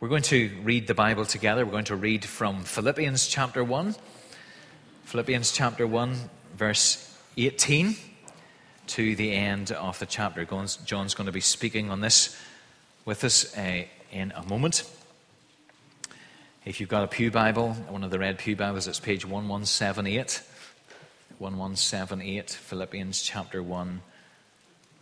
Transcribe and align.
We're 0.00 0.08
going 0.08 0.22
to 0.22 0.52
read 0.62 0.86
the 0.86 0.94
Bible 0.94 1.24
together. 1.24 1.66
We're 1.66 1.72
going 1.72 1.84
to 1.86 1.96
read 1.96 2.24
from 2.24 2.62
Philippians 2.62 3.26
chapter 3.26 3.64
1. 3.64 3.96
Philippians 5.06 5.50
chapter 5.50 5.88
1, 5.88 6.16
verse 6.54 7.18
18 7.36 7.96
to 8.86 9.16
the 9.16 9.32
end 9.32 9.72
of 9.72 9.98
the 9.98 10.06
chapter. 10.06 10.44
John's 10.44 11.14
going 11.14 11.26
to 11.26 11.32
be 11.32 11.40
speaking 11.40 11.90
on 11.90 12.00
this 12.00 12.40
with 13.04 13.24
us 13.24 13.58
uh, 13.58 13.86
in 14.12 14.32
a 14.36 14.44
moment. 14.44 14.88
If 16.64 16.78
you've 16.78 16.88
got 16.88 17.02
a 17.02 17.08
Pew 17.08 17.32
Bible, 17.32 17.72
one 17.88 18.04
of 18.04 18.12
the 18.12 18.20
red 18.20 18.38
Pew 18.38 18.54
Bibles, 18.54 18.86
it's 18.86 19.00
page 19.00 19.24
1178. 19.24 20.42
1178, 21.38 22.50
Philippians 22.52 23.20
chapter 23.20 23.60
1, 23.60 24.00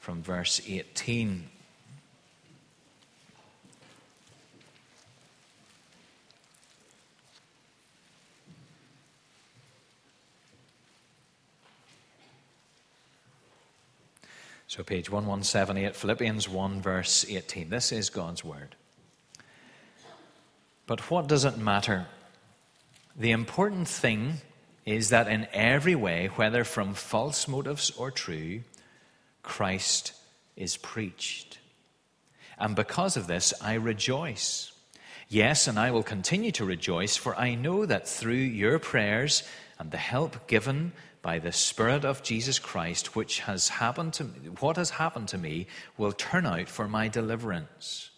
from 0.00 0.22
verse 0.22 0.62
18. 0.66 1.50
So, 14.68 14.82
page 14.82 15.08
1178, 15.08 15.94
Philippians 15.94 16.48
1, 16.48 16.82
verse 16.82 17.24
18. 17.28 17.70
This 17.70 17.92
is 17.92 18.10
God's 18.10 18.44
Word. 18.44 18.74
But 20.88 21.08
what 21.08 21.28
does 21.28 21.44
it 21.44 21.56
matter? 21.56 22.06
The 23.14 23.30
important 23.30 23.86
thing 23.86 24.38
is 24.84 25.10
that 25.10 25.28
in 25.28 25.46
every 25.52 25.94
way, 25.94 26.30
whether 26.34 26.64
from 26.64 26.94
false 26.94 27.46
motives 27.46 27.92
or 27.92 28.10
true, 28.10 28.62
Christ 29.44 30.12
is 30.56 30.76
preached. 30.76 31.58
And 32.58 32.74
because 32.74 33.16
of 33.16 33.28
this, 33.28 33.54
I 33.62 33.74
rejoice. 33.74 34.72
Yes, 35.28 35.68
and 35.68 35.78
I 35.78 35.92
will 35.92 36.02
continue 36.02 36.50
to 36.52 36.64
rejoice, 36.64 37.16
for 37.16 37.36
I 37.36 37.54
know 37.54 37.86
that 37.86 38.08
through 38.08 38.34
your 38.34 38.80
prayers 38.80 39.44
and 39.78 39.92
the 39.92 39.96
help 39.96 40.48
given 40.48 40.90
by 41.26 41.40
the 41.40 41.50
Spirit 41.50 42.04
of 42.04 42.22
Jesus 42.22 42.60
Christ, 42.60 43.16
which 43.16 43.40
has 43.40 43.68
happened 43.68 44.12
to 44.12 44.22
me, 44.22 44.48
what 44.60 44.76
has 44.76 44.90
happened 44.90 45.26
to 45.26 45.36
me 45.36 45.66
will 45.98 46.12
turn 46.12 46.46
out 46.46 46.68
for 46.68 46.86
my 46.86 47.08
deliverance. 47.08 48.10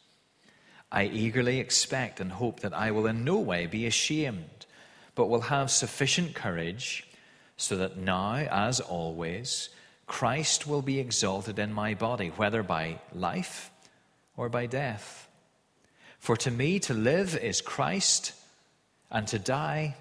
I 0.93 1.05
eagerly 1.05 1.59
expect 1.59 2.21
and 2.21 2.31
hope 2.31 2.61
that 2.61 2.75
I 2.75 2.91
will 2.91 3.07
in 3.07 3.25
no 3.25 3.39
way 3.39 3.65
be 3.65 3.87
ashamed, 3.87 4.67
but 5.15 5.31
will 5.31 5.41
have 5.41 5.71
sufficient 5.71 6.35
courage 6.35 7.09
so 7.57 7.79
that 7.79 7.97
now, 7.97 8.35
as 8.35 8.79
always, 8.79 9.71
Christ 10.07 10.67
will 10.67 10.83
be 10.83 11.01
exalted 11.01 11.59
in 11.59 11.73
my 11.73 11.95
body, 11.95 12.29
whether 12.37 12.63
by 12.63 13.01
life 13.15 13.71
or 14.37 14.51
by 14.51 14.67
death. 14.67 15.31
For 16.19 16.37
to 16.37 16.51
me 16.51 16.79
to 16.81 16.93
live 16.93 17.39
is 17.39 17.63
Christ, 17.63 18.35
and 19.11 19.27
to 19.29 19.39
die 19.39 19.97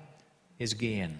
is 0.59 0.73
gain. 0.73 1.19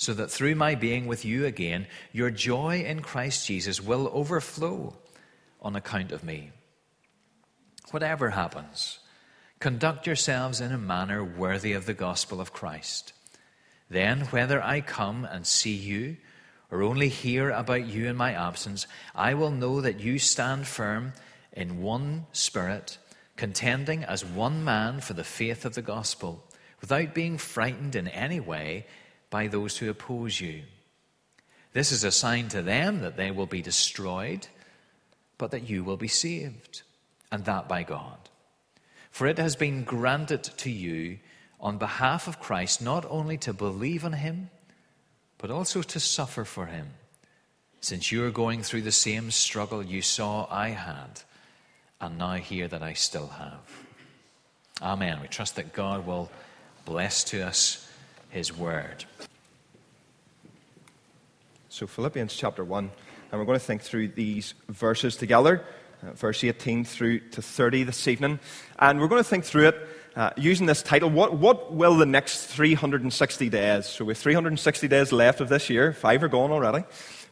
so 0.00 0.14
that 0.14 0.30
through 0.30 0.54
my 0.54 0.74
being 0.74 1.06
with 1.06 1.26
you 1.26 1.44
again, 1.44 1.86
your 2.10 2.30
joy 2.30 2.80
in 2.80 3.02
Christ 3.02 3.46
Jesus 3.46 3.82
will 3.82 4.10
overflow 4.14 4.94
on 5.60 5.76
account 5.76 6.10
of 6.10 6.24
me. 6.24 6.52
Whatever 7.90 8.30
happens, 8.30 9.00
conduct 9.58 10.06
yourselves 10.06 10.58
in 10.58 10.72
a 10.72 10.78
manner 10.78 11.22
worthy 11.22 11.74
of 11.74 11.84
the 11.84 11.92
gospel 11.92 12.40
of 12.40 12.54
Christ. 12.54 13.12
Then, 13.90 14.22
whether 14.28 14.62
I 14.62 14.80
come 14.80 15.26
and 15.26 15.46
see 15.46 15.74
you 15.74 16.16
or 16.70 16.82
only 16.82 17.10
hear 17.10 17.50
about 17.50 17.86
you 17.86 18.06
in 18.06 18.16
my 18.16 18.32
absence, 18.32 18.86
I 19.14 19.34
will 19.34 19.50
know 19.50 19.82
that 19.82 20.00
you 20.00 20.18
stand 20.18 20.66
firm 20.66 21.12
in 21.52 21.82
one 21.82 22.24
spirit, 22.32 22.96
contending 23.36 24.04
as 24.04 24.24
one 24.24 24.64
man 24.64 25.02
for 25.02 25.12
the 25.12 25.24
faith 25.24 25.66
of 25.66 25.74
the 25.74 25.82
gospel, 25.82 26.42
without 26.80 27.12
being 27.12 27.36
frightened 27.36 27.94
in 27.94 28.08
any 28.08 28.40
way 28.40 28.86
by 29.30 29.46
those 29.46 29.78
who 29.78 29.88
oppose 29.88 30.40
you. 30.40 30.62
This 31.72 31.92
is 31.92 32.02
a 32.02 32.10
sign 32.10 32.48
to 32.48 32.62
them 32.62 33.00
that 33.00 33.16
they 33.16 33.30
will 33.30 33.46
be 33.46 33.62
destroyed, 33.62 34.48
but 35.38 35.52
that 35.52 35.70
you 35.70 35.84
will 35.84 35.96
be 35.96 36.08
saved, 36.08 36.82
and 37.30 37.44
that 37.44 37.68
by 37.68 37.84
God. 37.84 38.18
For 39.10 39.26
it 39.26 39.38
has 39.38 39.56
been 39.56 39.84
granted 39.84 40.42
to 40.42 40.70
you 40.70 41.18
on 41.60 41.78
behalf 41.78 42.26
of 42.26 42.40
Christ 42.40 42.82
not 42.82 43.06
only 43.08 43.38
to 43.38 43.52
believe 43.52 44.04
in 44.04 44.14
him, 44.14 44.50
but 45.38 45.50
also 45.50 45.82
to 45.82 46.00
suffer 46.00 46.44
for 46.44 46.66
him, 46.66 46.88
since 47.80 48.10
you 48.10 48.24
are 48.24 48.30
going 48.30 48.62
through 48.62 48.82
the 48.82 48.92
same 48.92 49.30
struggle 49.30 49.82
you 49.82 50.02
saw 50.02 50.46
I 50.50 50.70
had, 50.70 51.22
and 52.00 52.18
now 52.18 52.34
hear 52.34 52.66
that 52.68 52.82
I 52.82 52.94
still 52.94 53.28
have. 53.28 53.60
Amen. 54.82 55.20
We 55.20 55.28
trust 55.28 55.56
that 55.56 55.72
God 55.72 56.06
will 56.06 56.30
bless 56.84 57.22
to 57.24 57.42
us 57.42 57.86
his 58.30 58.56
word. 58.56 59.04
So, 61.68 61.86
Philippians 61.86 62.34
chapter 62.34 62.64
1, 62.64 62.90
and 63.30 63.38
we're 63.38 63.46
going 63.46 63.58
to 63.58 63.64
think 63.64 63.82
through 63.82 64.08
these 64.08 64.54
verses 64.68 65.16
together, 65.16 65.64
uh, 66.02 66.12
verse 66.12 66.42
18 66.42 66.84
through 66.84 67.20
to 67.30 67.42
30 67.42 67.84
this 67.84 68.08
evening. 68.08 68.40
And 68.78 69.00
we're 69.00 69.08
going 69.08 69.22
to 69.22 69.28
think 69.28 69.44
through 69.44 69.68
it 69.68 69.88
uh, 70.16 70.30
using 70.36 70.66
this 70.66 70.82
title 70.82 71.10
what, 71.10 71.36
what 71.36 71.72
will 71.72 71.96
the 71.96 72.06
next 72.06 72.46
360 72.46 73.48
days? 73.48 73.86
So, 73.86 74.04
we 74.04 74.10
have 74.12 74.18
360 74.18 74.88
days 74.88 75.12
left 75.12 75.40
of 75.40 75.48
this 75.48 75.70
year, 75.70 75.92
five 75.92 76.22
are 76.22 76.28
gone 76.28 76.50
already. 76.50 76.84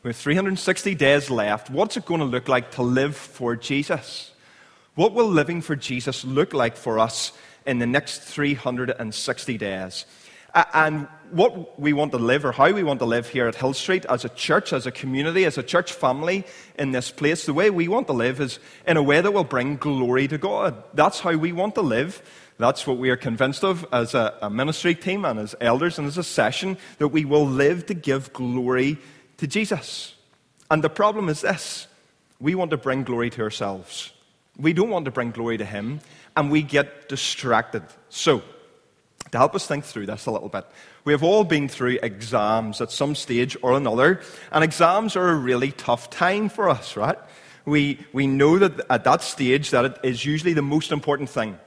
We 0.05 0.11
have 0.11 0.17
360 0.17 0.95
days 0.95 1.29
left. 1.29 1.71
What's 1.71 1.97
it 1.97 2.05
going 2.05 2.21
to 2.21 2.27
look 2.27 2.47
like 2.47 2.71
to 2.73 2.83
live 2.83 3.17
for 3.17 3.57
Jesus? 3.57 4.31
What 4.95 5.13
will 5.13 5.29
living 5.29 5.61
for 5.61 5.75
Jesus 5.75 6.25
look 6.25 6.53
like 6.55 6.77
for 6.77 7.01
us 7.01 7.33
in 7.67 7.81
the 7.81 7.87
next 7.87 8.21
360 8.21 9.59
days? 9.59 10.07
And 10.55 11.09
what 11.31 11.79
we 11.79 11.93
want 11.93 12.13
to 12.13 12.19
live 12.19 12.45
or 12.45 12.53
how 12.53 12.73
we 12.73 12.83
want 12.83 13.01
to 13.01 13.07
live 13.07 13.29
here 13.29 13.47
at 13.49 13.55
Hill 13.55 13.75
Street 13.75 14.07
as 14.07 14.25
a 14.25 14.29
church, 14.31 14.73
as 14.73 14.87
a 14.87 14.91
community, 14.91 15.45
as 15.45 15.59
a 15.59 15.63
church 15.63 15.93
family 15.93 16.45
in 16.79 16.93
this 16.93 17.11
place, 17.11 17.45
the 17.47 17.53
way 17.53 17.71
we 17.71 17.89
want 17.89 18.07
to 18.07 18.13
live 18.13 18.41
is 18.41 18.59
in 18.87 18.97
a 18.97 19.03
way 19.03 19.21
that 19.21 19.33
will 19.33 19.45
bring 19.45 19.77
glory 19.77 20.27
to 20.29 20.39
God. 20.39 20.83
That's 20.95 21.21
how 21.21 21.37
we 21.37 21.53
want 21.53 21.75
to 21.75 21.83
live. 21.83 22.23
That's 22.59 22.87
what 22.87 22.99
we 22.99 23.11
are 23.11 23.17
convinced 23.17 23.63
of 23.63 23.87
as 23.93 24.15
a, 24.15 24.37
a 24.43 24.51
ministry 24.51 24.95
team 24.95 25.25
and 25.25 25.39
as 25.39 25.55
elders 25.61 25.99
and 25.99 26.09
as 26.09 26.19
a 26.19 26.25
session, 26.25 26.77
that 26.99 27.09
we 27.09 27.25
will 27.25 27.47
live 27.47 27.87
to 27.87 27.95
give 27.95 28.33
glory 28.33 28.99
to 29.37 29.47
Jesus. 29.47 30.15
And 30.71 30.83
the 30.83 30.91
problem 30.91 31.29
is 31.29 31.43
this 31.43 31.87
we 32.41 32.55
want 32.55 32.71
to 32.71 32.77
bring 32.77 33.05
glory 33.05 33.31
to 33.31 33.43
ourselves. 33.43 34.13
We 34.57 34.73
don't 34.73 34.91
want 34.91 35.05
to 35.05 35.11
bring 35.11 35.31
glory 35.31 35.59
to 35.59 35.65
Him, 35.65 36.01
and 36.37 36.51
we 36.51 36.63
get 36.63 37.09
distracted. 37.09 37.85
So, 38.09 38.43
to 39.33 39.39
help 39.39 39.55
us 39.55 39.67
think 39.67 39.85
through 39.85 40.07
this 40.07 40.27
a 40.27 40.31
little 40.31 40.49
bit. 40.49 40.65
We 41.05 41.13
have 41.13 41.23
all 41.23 41.45
been 41.45 41.69
through 41.69 41.99
exams 42.03 42.81
at 42.81 42.91
some 42.91 43.15
stage 43.15 43.57
or 43.63 43.73
another, 43.73 44.21
and 44.53 44.65
exams 44.65 45.17
are 45.17 45.29
a 45.29 45.35
really 45.35 45.73
tough 45.73 46.11
time 46.11 46.49
for 46.49 46.69
us, 46.69 46.97
right? 46.97 47.19
We, 47.65 47.99
we 48.13 48.27
know 48.27 48.59
that 48.59 48.87
at 48.91 49.05
that 49.05 49.23
stage 49.23 49.71
that 49.71 49.85
it 49.85 49.99
is 50.03 50.25
usually 50.25 50.55
the 50.55 50.63
most 50.63 50.93
important 50.93 51.29
thing. 51.29 51.59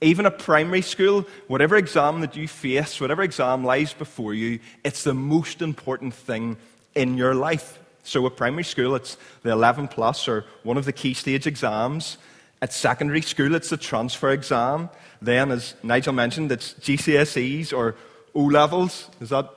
Even 0.00 0.26
at 0.26 0.38
primary 0.38 0.82
school, 0.82 1.26
whatever 1.46 1.76
exam 1.76 2.22
that 2.22 2.36
you 2.36 2.48
face, 2.48 3.00
whatever 3.00 3.22
exam 3.22 3.64
lies 3.64 3.92
before 3.92 4.34
you, 4.34 4.58
it's 4.84 5.04
the 5.04 5.14
most 5.14 5.62
important 5.62 6.14
thing 6.14 6.56
in 6.94 7.16
your 7.16 7.34
life. 7.34 7.78
So 8.02 8.26
at 8.26 8.36
primary 8.36 8.64
school, 8.64 8.94
it's 8.96 9.16
the 9.42 9.50
11 9.50 9.88
plus 9.88 10.26
or 10.26 10.44
one 10.64 10.76
of 10.76 10.86
the 10.86 10.92
key 10.92 11.14
stage 11.14 11.46
exams. 11.46 12.18
At 12.62 12.72
secondary 12.72 13.22
school, 13.22 13.56
it's 13.56 13.70
the 13.70 13.76
transfer 13.76 14.30
exam. 14.30 14.88
Then, 15.20 15.50
as 15.50 15.74
Nigel 15.82 16.12
mentioned, 16.12 16.52
it's 16.52 16.74
GCSEs 16.74 17.76
or 17.76 17.96
O 18.36 18.44
levels. 18.44 19.10
Is 19.20 19.30
that 19.30 19.50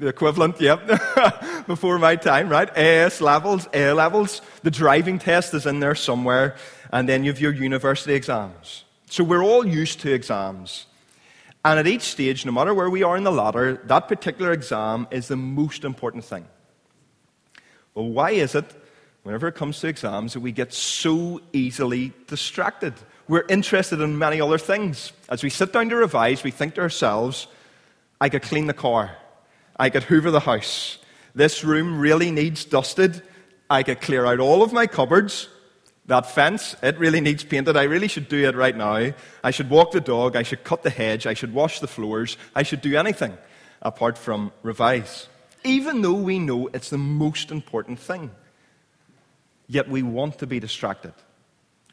the 0.00 0.08
equivalent? 0.08 0.60
Yep. 0.60 1.66
Before 1.68 2.00
my 2.00 2.16
time, 2.16 2.48
right? 2.48 2.68
AS 2.76 3.20
levels, 3.20 3.68
A 3.72 3.92
levels. 3.92 4.42
The 4.64 4.72
driving 4.72 5.20
test 5.20 5.54
is 5.54 5.66
in 5.66 5.78
there 5.78 5.94
somewhere. 5.94 6.56
And 6.90 7.08
then 7.08 7.22
you 7.22 7.30
have 7.30 7.40
your 7.40 7.52
university 7.52 8.14
exams. 8.14 8.82
So 9.08 9.22
we're 9.22 9.44
all 9.44 9.64
used 9.64 10.00
to 10.00 10.12
exams. 10.12 10.86
And 11.64 11.78
at 11.78 11.86
each 11.86 12.02
stage, 12.02 12.44
no 12.44 12.50
matter 12.50 12.74
where 12.74 12.90
we 12.90 13.04
are 13.04 13.16
in 13.16 13.22
the 13.22 13.30
ladder, 13.30 13.80
that 13.84 14.08
particular 14.08 14.50
exam 14.50 15.06
is 15.12 15.28
the 15.28 15.36
most 15.36 15.84
important 15.84 16.24
thing. 16.24 16.48
Well, 17.94 18.08
why 18.08 18.32
is 18.32 18.56
it 18.56 18.64
whenever 19.22 19.48
it 19.48 19.54
comes 19.54 19.80
to 19.80 19.88
exams, 19.88 20.36
we 20.36 20.52
get 20.52 20.72
so 20.72 21.40
easily 21.52 22.12
distracted. 22.26 22.94
we're 23.28 23.44
interested 23.48 24.00
in 24.00 24.18
many 24.18 24.40
other 24.40 24.58
things. 24.58 25.12
As 25.28 25.42
we 25.42 25.50
sit 25.50 25.72
down 25.72 25.88
to 25.88 25.96
revise, 25.96 26.42
we 26.42 26.50
think 26.50 26.74
to 26.74 26.80
ourselves, 26.82 27.46
I 28.20 28.28
could 28.28 28.42
clean 28.42 28.66
the 28.66 28.74
car. 28.74 29.16
I 29.78 29.90
could 29.90 30.02
hoover 30.02 30.30
the 30.30 30.40
house. 30.40 30.98
This 31.34 31.64
room 31.64 31.98
really 31.98 32.30
needs 32.30 32.64
dusted. 32.64 33.22
I 33.70 33.82
could 33.82 34.00
clear 34.00 34.26
out 34.26 34.40
all 34.40 34.62
of 34.62 34.72
my 34.72 34.86
cupboards. 34.86 35.48
That 36.06 36.30
fence, 36.30 36.76
it 36.82 36.98
really 36.98 37.20
needs 37.20 37.44
painted. 37.44 37.76
I 37.76 37.84
really 37.84 38.08
should 38.08 38.28
do 38.28 38.46
it 38.46 38.56
right 38.56 38.76
now. 38.76 39.12
I 39.42 39.50
should 39.50 39.70
walk 39.70 39.92
the 39.92 40.00
dog. 40.00 40.36
I 40.36 40.42
should 40.42 40.64
cut 40.64 40.82
the 40.82 40.90
hedge. 40.90 41.26
I 41.26 41.34
should 41.34 41.54
wash 41.54 41.80
the 41.80 41.86
floors. 41.86 42.36
I 42.54 42.64
should 42.64 42.80
do 42.80 42.96
anything 42.96 43.38
apart 43.80 44.18
from 44.18 44.52
revise. 44.62 45.28
Even 45.64 46.02
though 46.02 46.12
we 46.12 46.38
know 46.38 46.68
it's 46.74 46.90
the 46.90 46.98
most 46.98 47.50
important 47.50 48.00
thing. 48.00 48.30
Yet 49.72 49.88
we 49.88 50.02
want 50.02 50.38
to 50.40 50.46
be 50.46 50.60
distracted. 50.60 51.14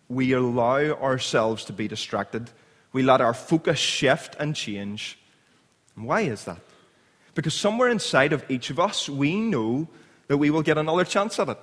We 0.10 0.34
allow 0.34 0.82
ourselves 1.00 1.64
to 1.66 1.74
be 1.74 1.88
distracted. 1.88 2.52
We 2.92 3.04
let 3.04 3.22
our 3.22 3.34
focus 3.34 3.80
shift 3.80 4.36
and 4.38 4.54
change. 4.54 5.18
Why 5.96 6.22
is 6.22 6.44
that? 6.44 6.60
Because 7.36 7.54
somewhere 7.54 7.88
inside 7.88 8.34
of 8.34 8.44
each 8.50 8.70
of 8.70 8.82
us, 8.82 9.08
we 9.08 9.40
know 9.40 9.88
that 10.28 10.36
we 10.36 10.50
will 10.50 10.62
get 10.62 10.78
another 10.78 11.06
chance 11.06 11.40
at 11.40 11.48
it. 11.48 11.58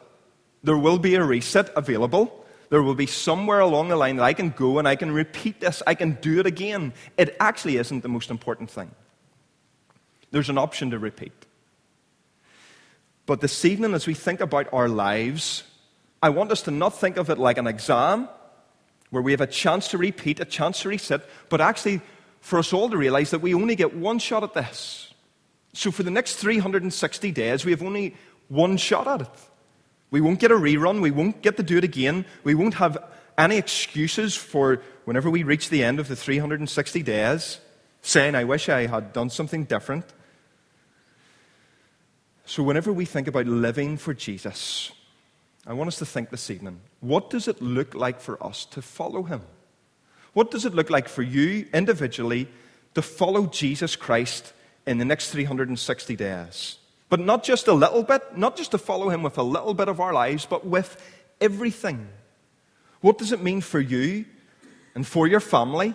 There 0.63 0.79
will 0.79 0.99
be 0.99 1.17
a 1.17 1.23
reset 1.23 1.71
available. 1.77 2.47
There 2.71 2.83
will 2.83 2.95
be 2.95 3.05
somewhere 3.05 3.61
along 3.61 3.91
the 3.91 3.97
line 3.97 4.17
that 4.17 4.25
I 4.25 4.33
can 4.33 4.49
go 4.49 4.79
and 4.79 4.89
I 4.89 4.97
can 4.97 5.13
repeat 5.13 5.61
this. 5.61 5.83
I 5.87 5.95
can 5.95 6.13
do 6.23 6.41
it 6.41 6.47
again. 6.47 6.95
It 7.19 7.37
actually 7.41 7.77
isn't 7.77 8.01
the 8.01 8.09
most 8.09 8.31
important 8.31 8.71
thing. 8.71 8.91
There's 10.31 10.49
an 10.49 10.57
option 10.57 10.93
to 10.93 10.99
repeat. 10.99 11.45
But 13.27 13.43
this 13.43 13.67
evening, 13.67 13.93
as 13.93 14.07
we 14.07 14.15
think 14.15 14.41
about 14.41 14.73
our 14.73 14.89
lives, 14.89 15.65
I 16.23 16.31
want 16.31 16.51
us 16.51 16.63
to 16.63 16.71
not 16.71 16.99
think 16.99 17.17
of 17.17 17.31
it 17.31 17.39
like 17.39 17.59
an 17.59 17.67
exam 17.67 18.29
where 19.11 19.23
we 19.23 19.33
have 19.33 19.41
a 19.41 19.47
chance 19.47 19.89
to 19.89 19.99
repeat, 19.99 20.41
a 20.41 20.45
chance 20.45 20.81
to 20.81 20.89
reset, 20.89 21.23
but 21.49 21.61
actually 21.61 22.01
for 22.41 22.59
us 22.59 22.73
all 22.73 22.89
to 22.89 22.97
realize 22.97 23.31
that 23.31 23.41
we 23.41 23.55
only 23.55 23.77
get 23.77 23.95
one 23.95 24.19
shot 24.19 24.43
at 24.43 24.55
this. 24.55 25.13
So 25.73 25.91
for 25.91 26.03
the 26.03 26.11
next 26.11 26.37
360 26.37 27.33
days, 27.33 27.65
we 27.65 27.71
have 27.71 27.83
only 27.83 28.17
one 28.49 28.77
shot 28.77 29.07
at 29.07 29.23
it. 29.23 29.31
We 30.11 30.21
won't 30.21 30.39
get 30.39 30.51
a 30.51 30.55
rerun. 30.55 31.03
We 31.03 31.11
won't 31.11 31.43
get 31.43 31.57
to 31.57 31.63
do 31.63 31.77
it 31.77 31.85
again. 31.85 32.25
We 32.45 32.55
won't 32.55 32.75
have 32.75 32.97
any 33.37 33.59
excuses 33.59 34.37
for 34.37 34.81
whenever 35.05 35.29
we 35.29 35.43
reach 35.43 35.69
the 35.69 35.85
end 35.85 36.01
of 36.01 36.09
the 36.09 36.17
360 36.17 37.03
days 37.03 37.61
saying, 38.03 38.35
I 38.35 38.45
wish 38.45 38.69
I 38.69 38.87
had 38.87 39.13
done 39.13 39.31
something 39.31 39.65
different. 39.65 40.05
So, 42.45 42.63
whenever 42.63 42.93
we 42.93 43.05
think 43.05 43.27
about 43.27 43.47
living 43.47 43.97
for 43.97 44.15
Jesus, 44.15 44.93
I 45.67 45.73
want 45.73 45.89
us 45.89 45.99
to 45.99 46.07
think 46.07 46.31
this 46.31 46.51
evening 46.51 46.81
what 47.01 47.31
does 47.31 47.49
it 47.49 47.61
look 47.61 47.95
like 47.95 48.21
for 48.21 48.43
us 48.43 48.65
to 48.67 48.83
follow 48.83 49.25
him? 49.25 49.43
What 50.33 50.51
does 50.51 50.65
it 50.65 50.75
look 50.75 50.91
like 50.91 51.09
for 51.09 51.23
you 51.23 51.67
individually 51.73 52.49
to 52.95 53.03
follow 53.03 53.47
Jesus 53.47 53.97
Christ 53.97 54.53
in 54.87 54.99
the 54.99 55.05
next 55.05 55.31
360 55.31 56.17
days? 56.17 56.79
But 57.09 57.21
not 57.21 57.43
just 57.43 57.69
a 57.69 57.73
little 57.73 58.03
bit, 58.03 58.37
not 58.37 58.57
just 58.57 58.73
to 58.73 58.79
follow 58.79 59.09
him 59.09 59.23
with 59.23 59.39
a 59.39 59.43
little 59.43 59.75
bit 59.75 59.89
of 59.89 60.01
our 60.01 60.13
lives, 60.13 60.45
but 60.45 60.67
with 60.67 61.01
everything. 61.41 62.09
What 63.01 63.19
does 63.19 63.33
it 63.33 63.43
mean 63.43 63.61
for 63.61 63.81
you 63.81 64.25
and 64.95 65.07
for 65.07 65.27
your 65.27 65.41
family 65.41 65.95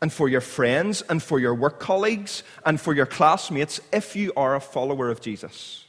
and 0.00 0.12
for 0.12 0.28
your 0.28 0.40
friends 0.40 1.02
and 1.02 1.22
for 1.22 1.38
your 1.38 1.54
work 1.54 1.80
colleagues 1.80 2.42
and 2.64 2.80
for 2.80 2.94
your 2.94 3.06
classmates 3.06 3.80
if 3.92 4.14
you 4.16 4.32
are 4.36 4.54
a 4.54 4.60
follower 4.60 5.10
of 5.10 5.20
Jesus? 5.20 5.84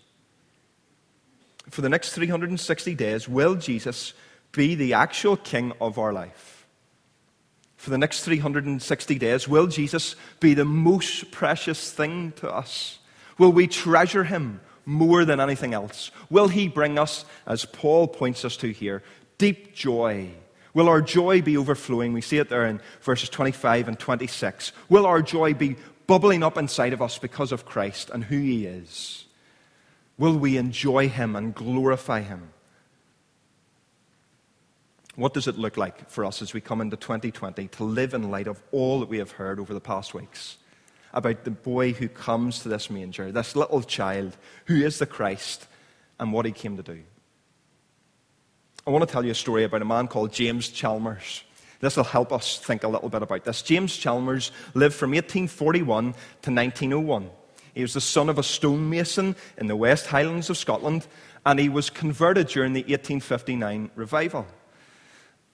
For 1.69 1.81
the 1.81 1.89
next 1.89 2.13
360 2.13 2.95
days, 2.95 3.27
will 3.27 3.55
Jesus 3.55 4.13
be 4.51 4.75
the 4.75 4.93
actual 4.93 5.37
king 5.37 5.73
of 5.81 5.97
our 5.97 6.13
life? 6.13 6.67
For 7.77 7.89
the 7.89 7.97
next 7.97 8.23
360 8.23 9.19
days, 9.19 9.47
will 9.47 9.67
Jesus 9.67 10.15
be 10.39 10.53
the 10.53 10.65
most 10.65 11.31
precious 11.31 11.91
thing 11.91 12.33
to 12.37 12.49
us? 12.49 12.99
Will 13.37 13.51
we 13.51 13.67
treasure 13.67 14.23
him 14.23 14.61
more 14.85 15.25
than 15.25 15.39
anything 15.39 15.73
else? 15.73 16.11
Will 16.29 16.47
he 16.47 16.67
bring 16.67 16.97
us, 16.97 17.25
as 17.45 17.65
Paul 17.65 18.07
points 18.07 18.45
us 18.45 18.57
to 18.57 18.71
here, 18.71 19.03
deep 19.37 19.75
joy? 19.75 20.29
Will 20.73 20.89
our 20.89 21.01
joy 21.01 21.41
be 21.41 21.57
overflowing? 21.57 22.13
We 22.13 22.21
see 22.21 22.37
it 22.37 22.49
there 22.49 22.65
in 22.65 22.81
verses 23.01 23.29
25 23.29 23.87
and 23.87 23.99
26. 23.99 24.71
Will 24.89 25.05
our 25.05 25.21
joy 25.21 25.53
be 25.53 25.77
bubbling 26.07 26.43
up 26.43 26.57
inside 26.57 26.93
of 26.93 27.01
us 27.01 27.17
because 27.17 27.51
of 27.51 27.65
Christ 27.65 28.09
and 28.09 28.23
who 28.23 28.37
he 28.37 28.65
is? 28.65 29.25
Will 30.17 30.37
we 30.37 30.57
enjoy 30.57 31.09
him 31.09 31.35
and 31.35 31.53
glorify 31.53 32.21
him? 32.21 32.49
What 35.15 35.33
does 35.33 35.47
it 35.47 35.57
look 35.57 35.77
like 35.77 36.09
for 36.09 36.25
us 36.25 36.41
as 36.41 36.53
we 36.53 36.61
come 36.61 36.81
into 36.81 36.97
2020 36.97 37.67
to 37.69 37.83
live 37.83 38.13
in 38.13 38.31
light 38.31 38.47
of 38.47 38.61
all 38.71 38.99
that 38.99 39.09
we 39.09 39.17
have 39.17 39.31
heard 39.31 39.59
over 39.59 39.73
the 39.73 39.79
past 39.81 40.13
weeks? 40.13 40.57
about 41.15 41.45
the 41.45 41.51
boy 41.51 41.93
who 41.93 42.09
comes 42.09 42.59
to 42.59 42.69
this 42.69 42.89
manger, 42.89 43.31
this 43.31 43.55
little 43.55 43.81
child 43.81 44.37
who 44.65 44.75
is 44.75 44.99
the 44.99 45.05
Christ 45.05 45.65
and 46.19 46.31
what 46.31 46.45
he 46.45 46.51
came 46.51 46.77
to 46.77 46.83
do. 46.83 47.01
I 48.85 48.91
want 48.91 49.07
to 49.07 49.11
tell 49.11 49.25
you 49.25 49.31
a 49.31 49.35
story 49.35 49.63
about 49.63 49.81
a 49.81 49.85
man 49.85 50.07
called 50.07 50.31
James 50.31 50.67
Chalmers. 50.67 51.43
This 51.79 51.97
will 51.97 52.03
help 52.03 52.31
us 52.31 52.59
think 52.59 52.83
a 52.83 52.87
little 52.87 53.09
bit 53.09 53.23
about 53.23 53.45
this. 53.45 53.61
James 53.61 53.95
Chalmers 53.95 54.51
lived 54.73 54.93
from 54.93 55.11
1841 55.11 56.03
to 56.41 56.51
1901. 56.51 57.29
He 57.75 57.81
was 57.81 57.93
the 57.93 58.01
son 58.01 58.29
of 58.29 58.39
a 58.39 58.43
stonemason 58.43 59.35
in 59.57 59.67
the 59.67 59.75
West 59.75 60.07
Highlands 60.07 60.49
of 60.49 60.57
Scotland, 60.57 61.05
and 61.45 61.59
he 61.59 61.69
was 61.69 61.89
converted 61.89 62.47
during 62.47 62.73
the 62.73 62.81
1859 62.81 63.91
revival. 63.95 64.47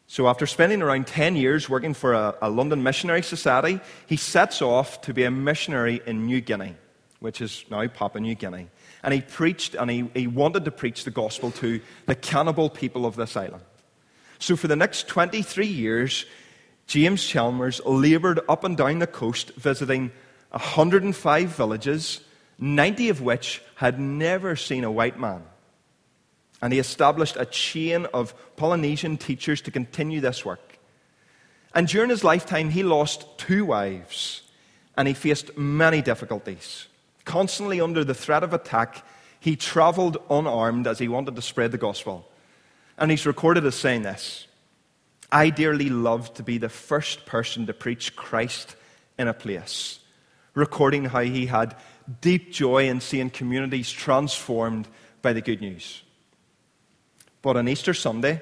So, 0.06 0.28
after 0.28 0.46
spending 0.46 0.82
around 0.82 1.08
10 1.08 1.36
years 1.36 1.68
working 1.68 1.94
for 1.94 2.14
a, 2.14 2.36
a, 2.42 2.50
London 2.50 2.84
missionary 2.84 3.24
society, 3.24 3.80
he 4.08 4.18
sets 4.18 4.62
off 4.62 5.02
to 5.02 5.14
be 5.14 5.24
a 5.24 5.32
missionary 5.32 6.02
in 6.06 6.26
New 6.26 6.42
Guinea, 6.42 6.76
which 7.22 7.42
is 7.42 7.66
now 7.72 7.88
Papua 7.88 8.22
New 8.22 8.36
Guinea. 8.36 8.68
And 9.04 9.14
he 9.14 9.22
preached, 9.22 9.74
and 9.74 9.90
he, 9.90 10.10
he 10.14 10.28
wanted 10.28 10.66
to 10.66 10.72
preach 10.72 11.06
the 11.06 11.12
gospel 11.12 11.50
to 11.52 11.80
the 12.06 12.16
cannibal 12.16 12.70
people 12.70 13.06
of 13.06 13.16
this 13.16 13.36
island. 13.36 13.64
So, 14.38 14.56
for 14.56 14.68
the 14.68 14.76
next 14.76 15.08
23 15.08 15.66
years, 15.66 16.26
James 16.88 17.24
Chalmers 17.26 17.80
labored 17.86 18.42
up 18.50 18.66
and 18.66 18.76
down 18.76 19.00
the 19.00 19.08
coast, 19.08 19.52
visiting 19.56 20.12
105 20.52 21.50
villages, 21.50 22.22
90 22.60 23.10
of 23.10 23.22
which 23.22 23.62
had 23.76 24.00
never 24.00 24.56
seen 24.56 24.84
a 24.84 24.92
white 24.92 25.20
man. 25.20 25.44
And 26.62 26.72
he 26.72 26.80
established 26.80 27.38
a 27.38 27.46
chain 27.46 28.06
of 28.14 28.36
Polynesian 28.56 29.18
teachers 29.18 29.62
to 29.62 29.72
continue 29.72 30.22
this 30.22 30.46
work. 30.46 30.78
And 31.74 31.88
during 31.88 32.10
his 32.10 32.24
lifetime, 32.24 32.70
he 32.70 32.84
lost 32.84 33.26
two 33.38 33.66
wives 33.66 34.44
and 34.98 35.08
he 35.08 35.14
faced 35.14 35.58
many 35.58 36.02
difficulties. 36.02 36.88
Constantly 37.26 37.80
under 37.80 38.04
the 38.04 38.14
threat 38.14 38.44
of 38.44 38.54
attack, 38.54 39.06
he 39.40 39.56
traveled 39.56 40.18
unarmed 40.30 40.86
as 40.86 41.00
he 41.00 41.08
wanted 41.08 41.36
to 41.36 41.42
spread 41.42 41.72
the 41.72 41.78
gospel. 41.78 42.30
And 42.98 43.10
he's 43.10 43.26
recorded 43.26 43.66
as 43.66 43.76
saying 43.76 44.04
this 44.04 44.48
I 45.32 45.50
dearly 45.50 45.90
love 45.90 46.34
to 46.36 46.44
be 46.44 46.58
the 46.58 46.70
first 46.70 47.26
person 47.26 47.66
to 47.68 47.74
preach 47.74 48.16
Christ 48.16 48.76
in 49.18 49.28
a 49.28 49.34
place, 49.34 50.00
recording 50.54 51.06
how 51.06 51.22
he 51.22 51.46
had 51.46 51.76
deep 52.20 52.52
joy 52.52 52.88
in 52.88 53.00
seeing 53.00 53.30
communities 53.30 53.92
transformed 53.92 54.88
by 55.22 55.34
the 55.34 55.42
good 55.42 55.62
news. 55.62 56.04
But 57.42 57.58
on 57.58 57.68
Easter 57.68 57.94
Sunday, 57.94 58.42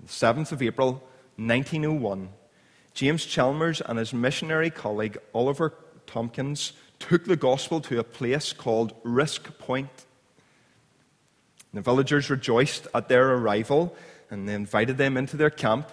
the 0.00 0.08
7th 0.08 0.52
of 0.52 0.62
April, 0.62 0.92
1901, 1.36 2.28
James 2.94 3.26
Chalmers 3.26 3.80
and 3.80 3.98
his 3.98 4.14
missionary 4.14 4.70
colleague 4.70 5.18
Oliver 5.34 5.74
Tomkins 6.06 6.72
took 6.98 7.24
the 7.24 7.36
gospel 7.36 7.80
to 7.82 7.98
a 7.98 8.04
place 8.04 8.52
called 8.52 8.94
Risk 9.02 9.58
Point. 9.58 10.06
The 11.72 11.80
villagers 11.80 12.30
rejoiced 12.30 12.86
at 12.94 13.08
their 13.08 13.34
arrival 13.34 13.96
and 14.30 14.48
they 14.48 14.54
invited 14.54 14.96
them 14.96 15.16
into 15.16 15.36
their 15.36 15.50
camp. 15.50 15.90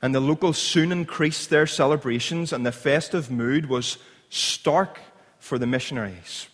And 0.00 0.14
the 0.14 0.20
locals 0.20 0.58
soon 0.58 0.92
increased 0.92 1.50
their 1.50 1.66
celebrations, 1.66 2.52
and 2.52 2.64
the 2.64 2.72
festive 2.72 3.30
mood 3.32 3.66
was 3.66 3.98
stark 4.28 5.00
for 5.38 5.58
the 5.58 5.66
missionaries 5.66 6.48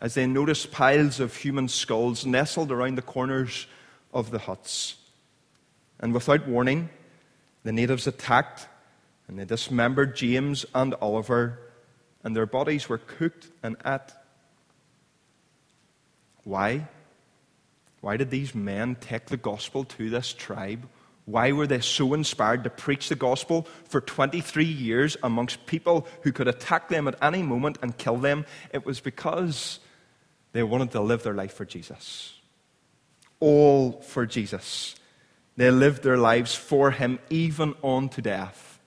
as 0.00 0.14
they 0.14 0.26
noticed 0.26 0.72
piles 0.72 1.20
of 1.20 1.36
human 1.36 1.68
skulls 1.68 2.24
nestled 2.24 2.72
around 2.72 2.96
the 2.96 3.02
corners 3.02 3.66
of 4.14 4.30
the 4.30 4.38
huts. 4.38 4.96
And 5.98 6.14
without 6.14 6.48
warning, 6.48 6.88
the 7.64 7.72
natives 7.72 8.06
attacked 8.06 8.66
and 9.30 9.38
they 9.38 9.44
dismembered 9.44 10.16
James 10.16 10.66
and 10.74 10.92
Oliver, 11.00 11.60
and 12.24 12.34
their 12.34 12.46
bodies 12.46 12.88
were 12.88 12.98
cooked 12.98 13.46
and 13.62 13.76
ate. 13.86 14.00
Why? 16.42 16.88
Why 18.00 18.16
did 18.16 18.30
these 18.30 18.56
men 18.56 18.96
take 18.96 19.26
the 19.26 19.36
gospel 19.36 19.84
to 19.84 20.10
this 20.10 20.32
tribe? 20.32 20.88
Why 21.30 21.52
were 21.52 21.66
they 21.66 21.80
so 21.80 22.14
inspired 22.14 22.64
to 22.64 22.70
preach 22.70 23.08
the 23.08 23.14
gospel 23.16 23.66
for 23.84 24.00
23 24.00 24.64
years 24.64 25.16
amongst 25.22 25.66
people 25.66 26.06
who 26.22 26.32
could 26.32 26.48
attack 26.48 26.88
them 26.88 27.06
at 27.08 27.16
any 27.22 27.42
moment 27.42 27.78
and 27.82 27.96
kill 27.96 28.16
them? 28.16 28.46
It 28.72 28.84
was 28.84 29.00
because 29.00 29.80
they 30.52 30.62
wanted 30.62 30.90
to 30.92 31.00
live 31.00 31.22
their 31.22 31.34
life 31.34 31.54
for 31.54 31.64
Jesus 31.64 32.34
all 33.40 34.00
for 34.02 34.26
Jesus. 34.26 34.94
They 35.56 35.70
lived 35.70 36.02
their 36.02 36.16
lives 36.16 36.54
for 36.54 36.90
him, 36.90 37.18
even 37.28 37.74
on 37.82 38.08
to 38.10 38.22
death. 38.22 38.78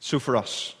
So 0.00 0.18
for 0.18 0.36
us, 0.36 0.74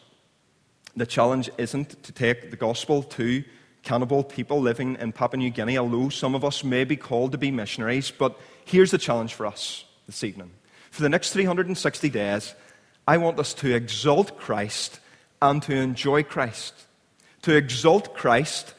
the 0.96 1.06
challenge 1.06 1.50
isn't 1.56 2.02
to 2.02 2.12
take 2.12 2.50
the 2.50 2.56
gospel 2.56 3.02
to 3.02 3.44
cannibal 3.82 4.24
people 4.24 4.60
living 4.60 4.96
in 4.98 5.12
Papua 5.12 5.38
New 5.38 5.50
Guinea, 5.50 5.78
although 5.78 6.08
some 6.08 6.34
of 6.34 6.44
us 6.44 6.64
may 6.64 6.84
be 6.84 6.96
called 6.96 7.32
to 7.32 7.38
be 7.38 7.50
missionaries. 7.50 8.10
But 8.10 8.38
here's 8.64 8.90
the 8.90 8.98
challenge 8.98 9.34
for 9.34 9.46
us 9.46 9.84
this 10.10 10.24
evening. 10.24 10.50
For 10.90 11.02
the 11.02 11.08
next 11.08 11.32
360 11.32 12.10
days, 12.10 12.54
I 13.06 13.16
want 13.16 13.38
us 13.38 13.54
to 13.54 13.72
exalt 13.72 14.36
Christ 14.38 14.98
and 15.40 15.62
to 15.62 15.74
enjoy 15.74 16.24
Christ. 16.24 16.74
To 17.42 17.54
exalt 17.54 18.14
Christ 18.14 18.74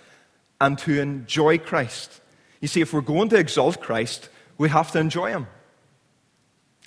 and 0.59 0.77
to 0.79 0.99
enjoy 0.99 1.57
Christ. 1.57 2.19
You 2.59 2.67
see, 2.67 2.81
if 2.81 2.93
we're 2.93 3.01
going 3.01 3.29
to 3.29 3.37
exalt 3.37 3.79
Christ, 3.81 4.29
we 4.57 4.69
have 4.69 4.91
to 4.91 4.99
enjoy 4.99 5.29
Him. 5.31 5.47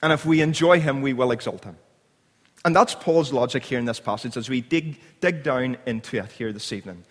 And 0.03 0.13
if 0.13 0.27
we 0.27 0.43
enjoy 0.43 0.79
Him, 0.79 1.01
we 1.01 1.15
will 1.15 1.33
exalt 1.33 1.65
Him. 1.65 1.77
And 2.65 2.77
that's 2.77 2.95
Paul's 2.95 3.33
logic 3.33 3.65
here 3.65 3.79
in 3.79 3.85
this 3.87 4.01
passage 4.01 4.37
as 4.37 4.49
we 4.49 4.61
dig, 4.61 5.01
dig 5.21 5.43
down 5.43 5.77
into 5.87 6.19
it 6.19 6.33
here 6.33 6.53
this 6.53 6.73
evening. 6.73 7.05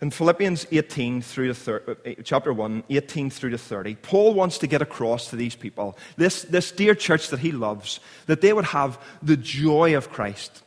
In 0.00 0.10
Philippians 0.10 0.66
18 0.70 1.22
through 1.22 1.48
to 1.48 1.54
30, 1.54 1.92
uh, 1.92 2.22
chapter 2.22 2.52
1, 2.52 2.84
18 2.90 3.30
through 3.30 3.50
to 3.50 3.58
30, 3.58 3.94
Paul 3.96 4.34
wants 4.34 4.58
to 4.58 4.66
get 4.66 4.82
across 4.82 5.30
to 5.30 5.36
these 5.36 5.56
people, 5.56 5.96
this, 6.16 6.42
this 6.42 6.70
dear 6.70 6.94
church 6.94 7.28
that 7.28 7.40
he 7.40 7.50
loves, 7.50 8.00
that 8.26 8.42
they 8.42 8.52
would 8.52 8.66
have 8.66 9.00
the 9.22 9.38
joy 9.38 9.96
of 9.96 10.10
Christ. 10.10 10.62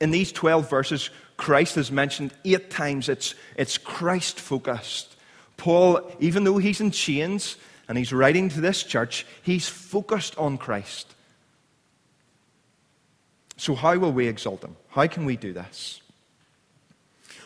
In 0.00 0.12
these 0.12 0.32
12 0.32 0.70
verses, 0.70 1.10
Christ 1.36 1.76
is 1.76 1.92
mentioned 1.92 2.32
eight 2.44 2.70
times. 2.70 3.08
It's, 3.08 3.34
it's 3.56 3.76
Christ 3.76 4.40
focused. 4.40 5.14
Paul, 5.58 6.10
even 6.18 6.44
though 6.44 6.58
he's 6.58 6.80
in 6.80 6.90
chains 6.90 7.56
and 7.86 7.98
he's 7.98 8.12
writing 8.12 8.48
to 8.48 8.60
this 8.62 8.82
church, 8.82 9.26
he's 9.42 9.68
focused 9.68 10.36
on 10.38 10.56
Christ. 10.56 11.14
So, 13.56 13.74
how 13.74 13.96
will 13.98 14.12
we 14.12 14.26
exalt 14.26 14.64
him? 14.64 14.76
How 14.88 15.06
can 15.06 15.26
we 15.26 15.36
do 15.36 15.52
this? 15.52 16.00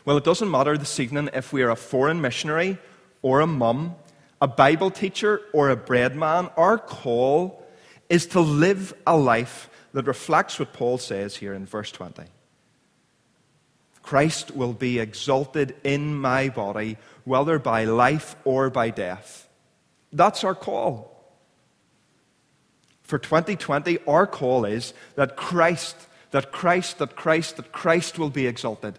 Well, 0.08 0.16
it 0.16 0.24
doesn't 0.24 0.50
matter 0.50 0.78
this 0.78 1.00
evening 1.00 1.28
if 1.34 1.52
we 1.52 1.60
are 1.60 1.68
a 1.68 1.76
foreign 1.76 2.22
missionary 2.22 2.78
or 3.20 3.40
a 3.40 3.46
mum, 3.46 3.94
a 4.40 4.48
Bible 4.48 4.90
teacher 4.90 5.42
or 5.52 5.68
a 5.68 5.76
bread 5.76 6.16
man. 6.16 6.48
Our 6.56 6.78
call 6.78 7.62
is 8.08 8.24
to 8.28 8.40
live 8.40 8.94
a 9.06 9.18
life 9.18 9.68
that 9.92 10.06
reflects 10.06 10.58
what 10.58 10.72
Paul 10.72 10.96
says 10.96 11.36
here 11.36 11.52
in 11.52 11.66
verse 11.66 11.92
20. 11.92 12.22
Christ 14.00 14.52
will 14.52 14.72
be 14.72 14.98
exalted 14.98 15.76
in 15.84 16.16
my 16.16 16.48
body, 16.48 16.96
whether 17.24 17.58
by 17.58 17.84
life 17.84 18.34
or 18.44 18.70
by 18.70 18.88
death. 18.88 19.46
That's 20.10 20.42
our 20.42 20.54
call. 20.54 21.22
For 23.02 23.18
2020, 23.18 23.98
our 24.06 24.26
call 24.26 24.64
is 24.64 24.94
that 25.16 25.36
Christ, 25.36 25.98
that 26.30 26.50
Christ, 26.50 26.96
that 26.96 27.14
Christ, 27.14 27.58
that 27.58 27.72
Christ 27.72 28.18
will 28.18 28.30
be 28.30 28.46
exalted. 28.46 28.98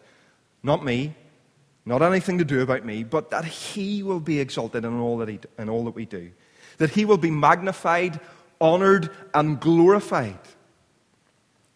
Not 0.63 0.83
me, 0.83 1.15
not 1.85 2.01
anything 2.01 2.37
to 2.37 2.45
do 2.45 2.61
about 2.61 2.85
me, 2.85 3.03
but 3.03 3.31
that 3.31 3.45
He 3.45 4.03
will 4.03 4.19
be 4.19 4.39
exalted 4.39 4.85
in 4.85 4.99
all 4.99 5.17
that, 5.17 5.29
he, 5.29 5.39
in 5.57 5.69
all 5.69 5.85
that 5.85 5.95
we 5.95 6.05
do. 6.05 6.31
That 6.77 6.91
He 6.91 7.05
will 7.05 7.17
be 7.17 7.31
magnified, 7.31 8.19
honored, 8.61 9.09
and 9.33 9.59
glorified. 9.59 10.39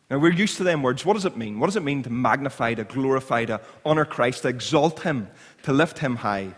Now, 0.09 0.19
we're 0.19 0.33
used 0.33 0.57
to 0.57 0.63
them 0.63 0.83
words. 0.83 1.05
What 1.05 1.13
does 1.13 1.25
it 1.25 1.37
mean? 1.37 1.59
What 1.59 1.67
does 1.67 1.75
it 1.75 1.83
mean 1.83 2.03
to 2.03 2.09
magnify, 2.09 2.75
to 2.75 2.83
glorify, 2.83 3.45
to 3.45 3.61
honor 3.85 4.05
Christ, 4.05 4.43
to 4.43 4.49
exalt 4.49 5.01
Him, 5.01 5.29
to 5.63 5.73
lift 5.73 5.99
Him 5.99 6.17
high? 6.17 6.53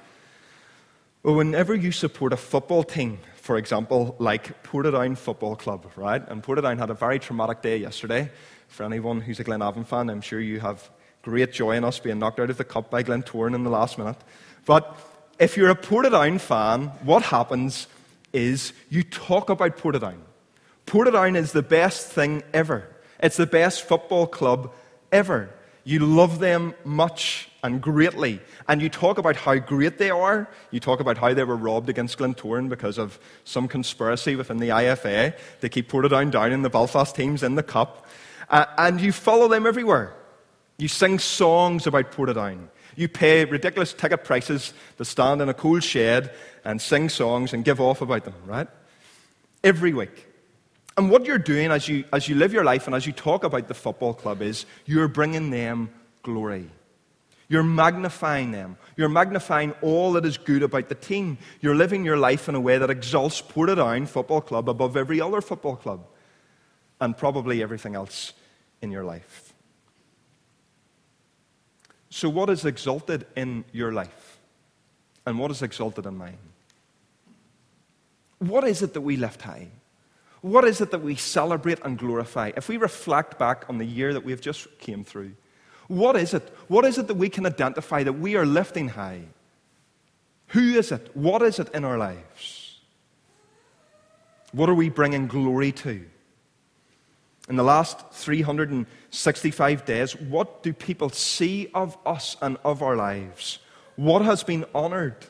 Well, 1.24 1.36
whenever 1.36 1.74
you 1.74 1.92
support 1.92 2.34
a 2.34 2.38
football 2.38 2.84
team, 2.84 3.20
for 3.36 3.58
example, 3.58 4.16
like 4.20 4.64
Portadown 4.64 5.18
Football 5.18 5.56
Club, 5.56 5.90
right? 5.96 6.22
And 6.28 6.44
Portadown 6.44 6.78
had 6.80 6.90
a 6.90 6.94
very 6.96 7.20
traumatic 7.20 7.62
day 7.62 7.78
yesterday. 7.78 8.30
For 8.68 8.84
anyone 8.84 9.22
who's 9.22 9.40
a 9.40 9.44
Glenavon 9.44 9.86
fan, 9.86 10.10
I'm 10.10 10.22
sure 10.22 10.40
you 10.40 10.60
have 10.60 10.90
great 11.26 11.52
joy 11.52 11.72
in 11.72 11.84
us 11.84 11.98
being 11.98 12.20
knocked 12.20 12.40
out 12.40 12.52
of 12.52 12.58
the 12.58 12.64
cup 12.64 12.92
by 12.92 13.02
Glentoran 13.02 13.56
in 13.56 13.64
the 13.64 13.70
last 13.72 13.98
minute. 13.98 14.18
But 14.64 14.96
if 15.40 15.58
you're 15.58 15.72
a 15.72 15.76
Portadown 15.76 16.40
fan, 16.40 16.90
what 17.04 17.24
happens 17.24 17.88
is 18.32 18.74
you 18.90 19.02
talk 19.02 19.50
about 19.50 19.76
Portadown. 19.76 20.20
Portadown 20.86 21.36
is 21.36 21.52
the 21.52 21.64
best 21.64 22.12
thing 22.12 22.44
ever. 22.54 22.88
It's 23.20 23.38
the 23.38 23.48
best 23.48 23.82
football 23.82 24.28
club 24.28 24.72
ever. 25.12 25.50
You 25.84 26.00
love 26.00 26.38
them 26.38 26.76
much 26.84 27.50
and 27.64 27.82
greatly. 27.82 28.40
And 28.68 28.80
you 28.80 28.90
talk 28.90 29.18
about 29.18 29.36
how 29.36 29.56
great 29.56 29.98
they 29.98 30.12
are. 30.12 30.48
You 30.70 30.80
talk 30.80 31.00
about 31.00 31.18
how 31.18 31.34
they 31.34 31.44
were 31.44 31.56
robbed 31.56 31.90
against 31.90 32.20
Glentoran 32.20 32.70
because 32.70 33.00
of 33.00 33.18
some 33.46 33.68
conspiracy 33.68 34.36
within 34.36 34.58
the 34.58 34.70
IFA. 34.70 35.36
They 35.62 35.70
keep 35.70 35.90
Portadown 35.90 36.30
down 36.30 36.52
in 36.52 36.62
the 36.62 36.70
Belfast 36.70 37.16
teams 37.16 37.42
in 37.42 37.56
the 37.56 37.64
cup. 37.64 38.06
Uh, 38.48 38.66
and 38.78 39.02
you 39.02 39.12
follow 39.12 39.48
them 39.48 39.66
everywhere. 39.66 40.14
You 40.78 40.88
sing 40.88 41.20
songs 41.20 41.88
about 41.88 42.12
Portadown. 42.12 42.68
You 42.96 43.08
pay 43.08 43.46
ridiculous 43.46 43.94
ticket 43.94 44.24
prices 44.24 44.74
to 44.98 45.06
stand 45.06 45.42
in 45.42 45.50
a 45.50 45.54
cool 45.54 45.80
shed 45.80 46.34
and 46.64 46.82
sing 46.82 47.10
songs 47.10 47.54
and 47.54 47.66
give 47.66 47.82
off 47.82 48.02
about 48.02 48.24
them, 48.24 48.36
right? 48.46 48.68
Every 49.64 49.94
week. 49.94 50.28
And 50.98 51.10
what 51.10 51.26
you're 51.26 51.38
doing 51.38 51.72
as 51.72 51.88
you, 51.88 52.06
as 52.14 52.30
you 52.30 52.36
live 52.36 52.54
your 52.54 52.64
life 52.64 52.88
and 52.88 52.96
as 52.96 53.06
you 53.06 53.12
talk 53.12 53.44
about 53.44 53.68
the 53.68 53.74
football 53.74 54.14
club 54.14 54.42
is 54.42 54.66
you're 54.86 55.10
bringing 55.10 55.50
them 55.50 55.90
glory. 56.24 56.70
You're 57.48 57.64
magnifying 57.64 58.52
them. 58.52 58.78
You're 58.96 59.10
magnifying 59.10 59.74
all 59.82 60.14
that 60.14 60.26
is 60.26 60.38
good 60.38 60.64
about 60.64 60.90
the 60.90 60.96
team. 60.96 61.38
You're 61.62 61.76
living 61.76 62.06
your 62.06 62.18
life 62.18 62.50
in 62.50 62.56
a 62.56 62.60
way 62.60 62.78
that 62.78 62.90
exalts 62.90 63.42
Portadown 63.42 64.08
Football 64.08 64.42
Club 64.42 64.70
above 64.70 64.98
every 64.98 65.22
other 65.22 65.42
football 65.42 65.76
club 65.76 66.08
and 67.00 67.16
probably 67.16 67.62
everything 67.62 67.94
else 67.94 68.34
in 68.82 68.90
your 68.90 69.04
life. 69.04 69.45
So, 72.16 72.30
what 72.30 72.50
is 72.50 72.64
exalted 72.64 73.26
in 73.36 73.66
your 73.74 73.92
life? 73.92 74.40
And 75.26 75.38
what 75.38 75.52
is 75.52 75.62
exalted 75.62 76.06
in 76.06 76.16
mine? 76.16 76.38
What 78.40 78.64
is 78.64 78.82
it 78.82 78.94
that 78.94 79.02
we 79.02 79.18
lift 79.18 79.42
high? 79.42 79.68
What 80.40 80.64
is 80.64 80.80
it 80.80 80.92
that 80.92 81.02
we 81.02 81.18
celebrate 81.18 81.82
and 81.84 81.98
glorify? 81.98 82.54
If 82.56 82.70
we 82.70 82.78
reflect 82.78 83.38
back 83.38 83.66
on 83.68 83.80
the 83.80 83.86
year 83.86 84.14
that 84.14 84.24
we've 84.24 84.40
just 84.40 84.80
came 84.80 85.04
through, 85.04 85.34
what 85.90 86.16
is 86.16 86.34
it? 86.34 86.56
What 86.70 86.86
is 86.86 86.98
it 86.98 87.08
that 87.08 87.18
we 87.18 87.28
can 87.28 87.46
identify 87.46 88.04
that 88.04 88.14
we 88.14 88.38
are 88.38 88.46
lifting 88.46 88.88
high? 88.88 89.24
Who 90.48 90.62
is 90.62 90.94
it? 90.94 91.14
What 91.18 91.42
is 91.42 91.60
it 91.60 91.68
in 91.76 91.84
our 91.84 91.98
lives? 91.98 92.80
What 94.54 94.70
are 94.70 94.74
we 94.74 94.88
bringing 94.88 95.28
glory 95.28 95.74
to? 95.84 96.06
In 97.48 97.58
the 97.58 97.64
last 97.64 98.00
365 98.12 99.86
days, 99.86 100.16
what 100.16 100.64
do 100.64 100.74
people 100.74 101.10
see 101.10 101.70
of 101.76 101.96
us 102.06 102.36
and 102.42 102.58
of 102.64 102.82
our 102.82 102.96
lives? 102.96 103.60
What 103.96 104.24
has 104.24 104.44
been 104.44 104.66
honored? 104.74 105.28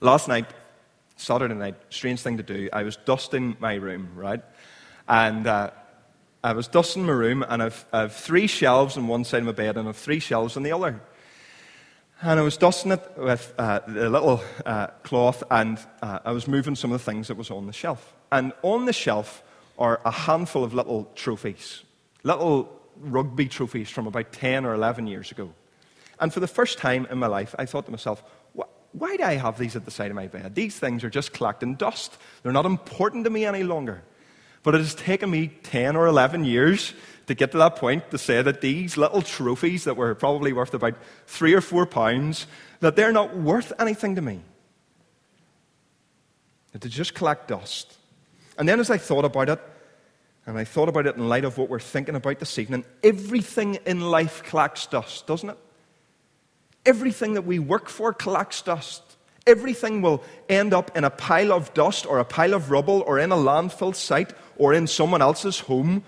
Last 0.00 0.26
night, 0.26 0.46
Saturday 1.16 1.54
night, 1.54 1.76
strange 1.90 2.20
thing 2.20 2.38
to 2.38 2.42
do. 2.42 2.68
I 2.72 2.82
was 2.82 2.96
dusting 2.96 3.56
my 3.60 3.74
room, 3.74 4.10
right? 4.16 4.42
And 5.08 5.46
uh, 5.46 5.70
I 6.42 6.52
was 6.52 6.66
dusting 6.66 7.04
my 7.04 7.12
room, 7.12 7.44
and 7.48 7.62
I've, 7.62 7.84
I've 7.92 8.14
three 8.14 8.48
shelves 8.48 8.96
on 8.96 9.06
one 9.06 9.24
side 9.24 9.40
of 9.40 9.46
my 9.46 9.52
bed, 9.52 9.76
and 9.76 9.88
I've 9.88 9.96
three 9.96 10.18
shelves 10.18 10.56
on 10.56 10.64
the 10.64 10.72
other. 10.72 11.00
And 12.22 12.40
I 12.40 12.42
was 12.42 12.56
dusting 12.56 12.90
it 12.90 13.12
with 13.16 13.54
uh, 13.56 13.80
the 13.86 14.10
little 14.10 14.42
uh, 14.66 14.88
cloth, 15.04 15.44
and 15.48 15.78
uh, 16.02 16.18
I 16.24 16.32
was 16.32 16.48
moving 16.48 16.74
some 16.74 16.90
of 16.92 16.98
the 16.98 17.04
things 17.04 17.28
that 17.28 17.36
was 17.36 17.52
on 17.52 17.66
the 17.66 17.72
shelf. 17.72 18.14
And 18.32 18.52
on 18.62 18.86
the 18.86 18.92
shelf 18.92 19.44
are 19.78 20.00
a 20.04 20.10
handful 20.10 20.64
of 20.64 20.74
little 20.74 21.10
trophies, 21.14 21.82
little 22.22 22.80
rugby 22.96 23.48
trophies 23.48 23.88
from 23.88 24.06
about 24.06 24.32
10 24.32 24.64
or 24.64 24.74
11 24.74 25.06
years 25.06 25.30
ago. 25.30 25.52
And 26.20 26.32
for 26.32 26.40
the 26.40 26.46
first 26.46 26.78
time 26.78 27.06
in 27.10 27.18
my 27.18 27.26
life, 27.26 27.54
I 27.58 27.66
thought 27.66 27.86
to 27.86 27.90
myself, 27.90 28.22
why 28.92 29.16
do 29.16 29.22
I 29.22 29.34
have 29.34 29.58
these 29.58 29.76
at 29.76 29.84
the 29.84 29.90
side 29.90 30.10
of 30.10 30.16
my 30.16 30.26
bed? 30.26 30.54
These 30.54 30.78
things 30.78 31.04
are 31.04 31.10
just 31.10 31.32
collecting 31.32 31.76
dust. 31.76 32.18
They're 32.42 32.52
not 32.52 32.66
important 32.66 33.24
to 33.24 33.30
me 33.30 33.44
any 33.46 33.62
longer. 33.62 34.02
But 34.62 34.74
it 34.74 34.78
has 34.78 34.94
taken 34.94 35.30
me 35.30 35.48
10 35.62 35.96
or 35.96 36.06
11 36.06 36.44
years 36.44 36.92
to 37.26 37.34
get 37.34 37.52
to 37.52 37.58
that 37.58 37.76
point 37.76 38.10
to 38.10 38.18
say 38.18 38.42
that 38.42 38.60
these 38.60 38.96
little 38.96 39.22
trophies 39.22 39.84
that 39.84 39.96
were 39.96 40.14
probably 40.14 40.52
worth 40.52 40.74
about 40.74 40.94
three 41.26 41.54
or 41.54 41.60
four 41.60 41.86
pounds, 41.86 42.46
that 42.80 42.96
they're 42.96 43.12
not 43.12 43.36
worth 43.36 43.72
anything 43.78 44.16
to 44.16 44.22
me. 44.22 44.40
That 46.72 46.82
they 46.82 46.88
just 46.88 47.14
collect 47.14 47.48
dust. 47.48 47.96
And 48.60 48.68
then 48.68 48.78
as 48.78 48.90
I 48.90 48.98
thought 48.98 49.24
about 49.24 49.48
it, 49.48 49.58
and 50.44 50.58
I 50.58 50.64
thought 50.64 50.90
about 50.90 51.06
it 51.06 51.16
in 51.16 51.30
light 51.30 51.46
of 51.46 51.56
what 51.56 51.70
we're 51.70 51.80
thinking 51.80 52.14
about 52.14 52.40
this 52.40 52.58
evening, 52.58 52.84
everything 53.02 53.76
in 53.86 54.02
life 54.02 54.42
collects 54.42 54.84
dust, 54.84 55.26
doesn't 55.26 55.48
it? 55.48 55.58
Everything 56.84 57.32
that 57.34 57.46
we 57.46 57.58
work 57.58 57.88
for 57.88 58.12
collects 58.12 58.60
dust. 58.60 59.02
Everything 59.46 60.02
will 60.02 60.22
end 60.50 60.74
up 60.74 60.94
in 60.94 61.04
a 61.04 61.10
pile 61.10 61.54
of 61.54 61.72
dust 61.72 62.04
or 62.04 62.18
a 62.18 62.24
pile 62.24 62.52
of 62.52 62.70
rubble 62.70 63.02
or 63.06 63.18
in 63.18 63.32
a 63.32 63.36
landfill 63.36 63.96
site 63.96 64.34
or 64.58 64.74
in 64.74 64.86
someone 64.86 65.22
else's 65.22 65.60
home 65.60 66.04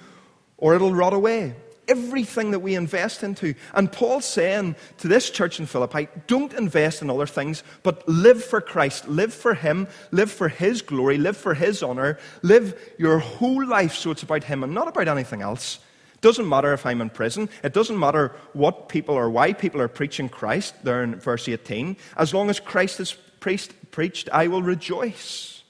or 0.59 0.75
it'll 0.75 0.95
rot 0.95 1.15
away. 1.15 1.55
Everything 1.89 2.53
that 2.53 2.61
we 2.61 2.75
invest 2.75 3.23
into. 3.23 3.55
And 3.75 3.91
Paul's 3.91 4.25
saying 4.25 4.77
to 4.99 5.09
this 5.09 5.31
church 5.31 5.59
in 5.61 5.67
Philippi, 5.67 6.09
don't 6.27 6.53
invest 6.53 7.03
in 7.03 7.11
other 7.11 7.27
things, 7.27 7.63
but 7.83 8.07
live 8.09 8.43
for 8.43 8.61
Christ, 8.61 9.09
live 9.09 9.35
for 9.35 9.55
Him, 9.55 9.89
live 10.11 10.31
for 10.31 10.49
His 10.49 10.83
glory, 10.83 11.19
live 11.19 11.37
for 11.37 11.55
His 11.55 11.83
honor, 11.83 12.19
live 12.43 12.79
your 12.99 13.19
whole 13.19 13.67
life 13.67 13.95
so 13.95 14.11
it's 14.11 14.23
about 14.23 14.45
Him 14.45 14.63
and 14.63 14.75
not 14.75 14.89
about 14.89 15.09
anything 15.09 15.43
else. 15.43 15.79
It 16.15 16.21
Doesn't 16.21 16.49
matter 16.49 16.73
if 16.73 16.87
I'm 16.87 17.01
in 17.01 17.11
prison. 17.11 17.49
It 17.65 17.73
doesn't 17.73 17.99
matter 17.99 18.33
what 18.53 18.89
people 18.89 19.15
or 19.15 19.29
why 19.29 19.53
people 19.53 19.81
are 19.81 19.89
preaching 19.89 20.29
Christ, 20.29 20.75
there 20.85 21.03
in 21.03 21.17
verse 21.17 21.49
18. 21.49 21.97
As 22.17 22.33
long 22.33 22.49
as 22.49 22.61
Christ 22.61 23.01
is 23.01 23.13
preached, 23.41 23.75
preached 23.91 24.29
I 24.33 24.47
will 24.47 24.63
rejoice. 24.63 25.63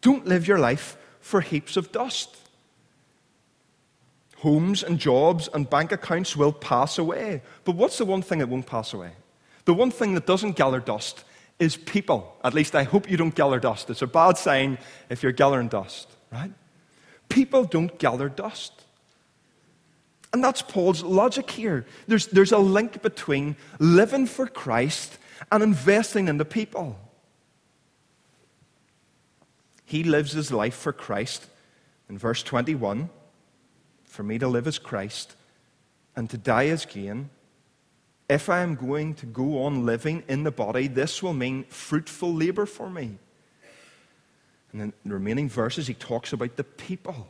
Don't 0.00 0.26
live 0.26 0.48
your 0.48 0.58
life 0.58 0.96
for 1.20 1.40
heaps 1.40 1.76
of 1.76 1.92
dust. 1.92 2.36
Homes 4.36 4.82
and 4.82 4.98
jobs 4.98 5.48
and 5.54 5.68
bank 5.68 5.92
accounts 5.92 6.36
will 6.36 6.52
pass 6.52 6.98
away. 6.98 7.42
But 7.64 7.76
what's 7.76 7.98
the 7.98 8.04
one 8.04 8.22
thing 8.22 8.40
that 8.40 8.48
won't 8.48 8.66
pass 8.66 8.92
away? 8.92 9.12
The 9.64 9.74
one 9.74 9.90
thing 9.90 10.14
that 10.14 10.26
doesn't 10.26 10.56
gather 10.56 10.80
dust 10.80 11.24
is 11.58 11.76
people. 11.76 12.36
At 12.44 12.54
least 12.54 12.74
I 12.74 12.84
hope 12.84 13.10
you 13.10 13.16
don't 13.16 13.34
gather 13.34 13.58
dust. 13.58 13.90
It's 13.90 14.02
a 14.02 14.06
bad 14.06 14.36
sign 14.36 14.78
if 15.08 15.22
you're 15.22 15.32
gathering 15.32 15.68
dust, 15.68 16.08
right? 16.30 16.52
People 17.28 17.64
don't 17.64 17.98
gather 17.98 18.28
dust. 18.28 18.72
And 20.32 20.44
that's 20.44 20.60
Paul's 20.60 21.02
logic 21.02 21.50
here. 21.50 21.86
There's, 22.06 22.26
there's 22.26 22.52
a 22.52 22.58
link 22.58 23.00
between 23.00 23.56
living 23.78 24.26
for 24.26 24.46
Christ 24.46 25.18
and 25.50 25.62
investing 25.62 26.28
in 26.28 26.36
the 26.36 26.44
people. 26.44 26.98
He 29.86 30.04
lives 30.04 30.32
his 30.32 30.52
life 30.52 30.74
for 30.74 30.92
Christ. 30.92 31.46
In 32.08 32.18
verse 32.18 32.42
21, 32.42 33.08
for 34.16 34.22
me 34.22 34.38
to 34.38 34.48
live 34.48 34.66
as 34.66 34.78
Christ 34.78 35.36
and 36.16 36.28
to 36.30 36.38
die 36.38 36.68
as 36.68 36.86
gain. 36.86 37.28
If 38.28 38.48
I 38.48 38.60
am 38.60 38.74
going 38.74 39.14
to 39.16 39.26
go 39.26 39.62
on 39.64 39.84
living 39.84 40.24
in 40.26 40.42
the 40.42 40.50
body, 40.50 40.88
this 40.88 41.22
will 41.22 41.34
mean 41.34 41.64
fruitful 41.64 42.34
labor 42.34 42.64
for 42.64 42.88
me. 42.88 43.18
And 44.72 44.80
in 44.82 44.92
the 45.04 45.14
remaining 45.14 45.50
verses, 45.50 45.86
he 45.86 45.94
talks 45.94 46.32
about 46.32 46.56
the 46.56 46.64
people. 46.64 47.28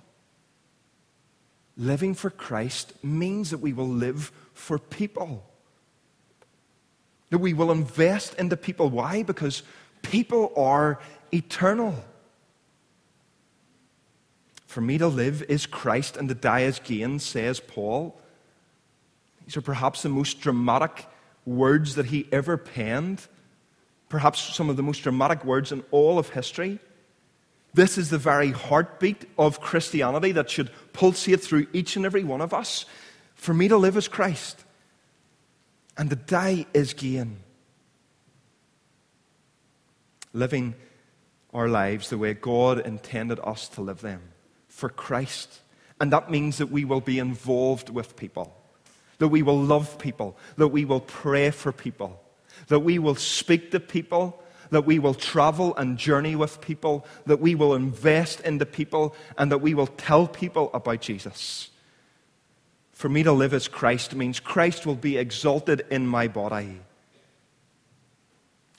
Living 1.76 2.14
for 2.14 2.30
Christ 2.30 2.92
means 3.04 3.50
that 3.50 3.58
we 3.58 3.72
will 3.72 3.88
live 3.88 4.30
for 4.54 4.78
people. 4.78 5.44
That 7.30 7.38
we 7.38 7.52
will 7.52 7.72
invest 7.72 8.34
in 8.36 8.48
the 8.48 8.56
people. 8.56 8.88
Why? 8.88 9.24
Because 9.24 9.64
people 10.02 10.52
are 10.56 11.00
eternal. 11.34 12.02
For 14.76 14.82
me 14.82 14.98
to 14.98 15.08
live 15.08 15.42
is 15.48 15.64
Christ 15.64 16.18
and 16.18 16.28
to 16.28 16.34
die 16.34 16.60
is 16.60 16.80
gain, 16.80 17.18
says 17.18 17.60
Paul. 17.60 18.14
These 19.46 19.56
are 19.56 19.62
perhaps 19.62 20.02
the 20.02 20.10
most 20.10 20.42
dramatic 20.42 21.06
words 21.46 21.94
that 21.94 22.04
he 22.04 22.28
ever 22.30 22.58
penned, 22.58 23.26
perhaps 24.10 24.54
some 24.54 24.68
of 24.68 24.76
the 24.76 24.82
most 24.82 24.98
dramatic 24.98 25.46
words 25.46 25.72
in 25.72 25.82
all 25.92 26.18
of 26.18 26.28
history. 26.28 26.78
This 27.72 27.96
is 27.96 28.10
the 28.10 28.18
very 28.18 28.50
heartbeat 28.50 29.24
of 29.38 29.62
Christianity 29.62 30.32
that 30.32 30.50
should 30.50 30.70
pulsate 30.92 31.40
through 31.40 31.68
each 31.72 31.96
and 31.96 32.04
every 32.04 32.22
one 32.22 32.42
of 32.42 32.52
us. 32.52 32.84
For 33.34 33.54
me 33.54 33.68
to 33.68 33.78
live 33.78 33.96
as 33.96 34.08
Christ, 34.08 34.62
and 35.96 36.10
to 36.10 36.16
die 36.16 36.66
is 36.74 36.92
gain. 36.92 37.38
Living 40.34 40.74
our 41.54 41.66
lives 41.66 42.10
the 42.10 42.18
way 42.18 42.34
God 42.34 42.80
intended 42.80 43.40
us 43.42 43.68
to 43.68 43.80
live 43.80 44.02
them 44.02 44.20
for 44.76 44.88
Christ. 44.88 45.60
And 46.00 46.12
that 46.12 46.30
means 46.30 46.58
that 46.58 46.70
we 46.70 46.84
will 46.84 47.00
be 47.00 47.18
involved 47.18 47.88
with 47.88 48.16
people, 48.16 48.54
that 49.18 49.28
we 49.28 49.42
will 49.42 49.60
love 49.60 49.98
people, 49.98 50.36
that 50.56 50.68
we 50.68 50.84
will 50.84 51.00
pray 51.00 51.50
for 51.50 51.72
people, 51.72 52.20
that 52.68 52.80
we 52.80 52.98
will 52.98 53.14
speak 53.14 53.70
to 53.70 53.80
people 53.80 54.42
that 54.70 54.86
we 54.86 54.98
will 54.98 55.14
travel 55.14 55.74
and 55.76 55.98
journey 55.98 56.34
with 56.34 56.60
people, 56.60 57.06
that 57.26 57.40
we 57.40 57.54
will 57.54 57.74
invest 57.74 58.40
in 58.40 58.58
the 58.58 58.66
people, 58.66 59.14
and 59.38 59.50
that 59.52 59.58
we 59.58 59.74
will 59.74 59.86
tell 59.86 60.26
people 60.26 60.70
about 60.74 61.00
Jesus. 61.00 61.70
For 62.92 63.08
me 63.08 63.22
to 63.22 63.32
live 63.32 63.52
as 63.52 63.68
Christ 63.68 64.14
means 64.14 64.40
Christ 64.40 64.86
will 64.86 64.96
be 64.96 65.18
exalted 65.18 65.86
in 65.90 66.06
my 66.06 66.28
body. 66.28 66.80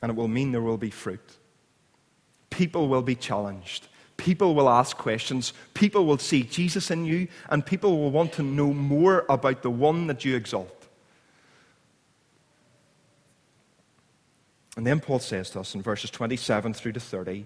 And 0.01 0.11
it 0.11 0.15
will 0.15 0.27
mean 0.27 0.51
there 0.51 0.61
will 0.61 0.77
be 0.77 0.89
fruit. 0.89 1.37
People 2.49 2.87
will 2.87 3.01
be 3.01 3.15
challenged. 3.15 3.87
People 4.17 4.55
will 4.55 4.67
ask 4.67 4.97
questions. 4.97 5.53
People 5.73 6.05
will 6.05 6.17
see 6.17 6.43
Jesus 6.43 6.91
in 6.91 7.05
you, 7.05 7.27
and 7.49 7.65
people 7.65 7.97
will 7.97 8.11
want 8.11 8.33
to 8.33 8.43
know 8.43 8.73
more 8.73 9.25
about 9.29 9.61
the 9.61 9.69
one 9.69 10.07
that 10.07 10.25
you 10.25 10.35
exalt. 10.35 10.73
And 14.75 14.85
then 14.85 14.99
Paul 14.99 15.19
says 15.19 15.49
to 15.51 15.61
us 15.61 15.73
in 15.73 15.81
verses 15.81 16.11
27 16.11 16.73
through 16.73 16.93
to 16.93 16.99
30 16.99 17.45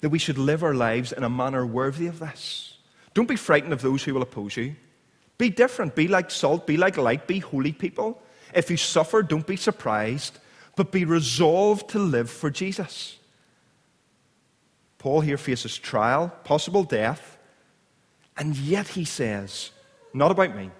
that 0.00 0.08
we 0.08 0.18
should 0.18 0.38
live 0.38 0.62
our 0.62 0.74
lives 0.74 1.12
in 1.12 1.24
a 1.24 1.30
manner 1.30 1.66
worthy 1.66 2.06
of 2.06 2.20
this. 2.20 2.78
Don't 3.12 3.28
be 3.28 3.36
frightened 3.36 3.72
of 3.72 3.82
those 3.82 4.04
who 4.04 4.14
will 4.14 4.22
oppose 4.22 4.56
you. 4.56 4.76
Be 5.36 5.50
different. 5.50 5.94
Be 5.94 6.06
like 6.06 6.30
salt. 6.30 6.66
Be 6.66 6.76
like 6.76 6.96
light. 6.96 7.26
Be 7.26 7.40
holy 7.40 7.72
people. 7.72 8.22
If 8.54 8.70
you 8.70 8.76
suffer, 8.76 9.22
don't 9.22 9.46
be 9.46 9.56
surprised, 9.56 10.38
but 10.76 10.92
be 10.92 11.04
resolved 11.04 11.90
to 11.90 11.98
live 11.98 12.30
for 12.30 12.50
Jesus. 12.50 13.16
Paul 15.00 15.22
here 15.22 15.38
faces 15.38 15.78
trial, 15.78 16.28
possible 16.44 16.84
death, 16.84 17.38
and 18.36 18.54
yet 18.54 18.86
he 18.86 19.06
says, 19.06 19.70
Not 20.12 20.30
about 20.30 20.54
me. 20.54 20.70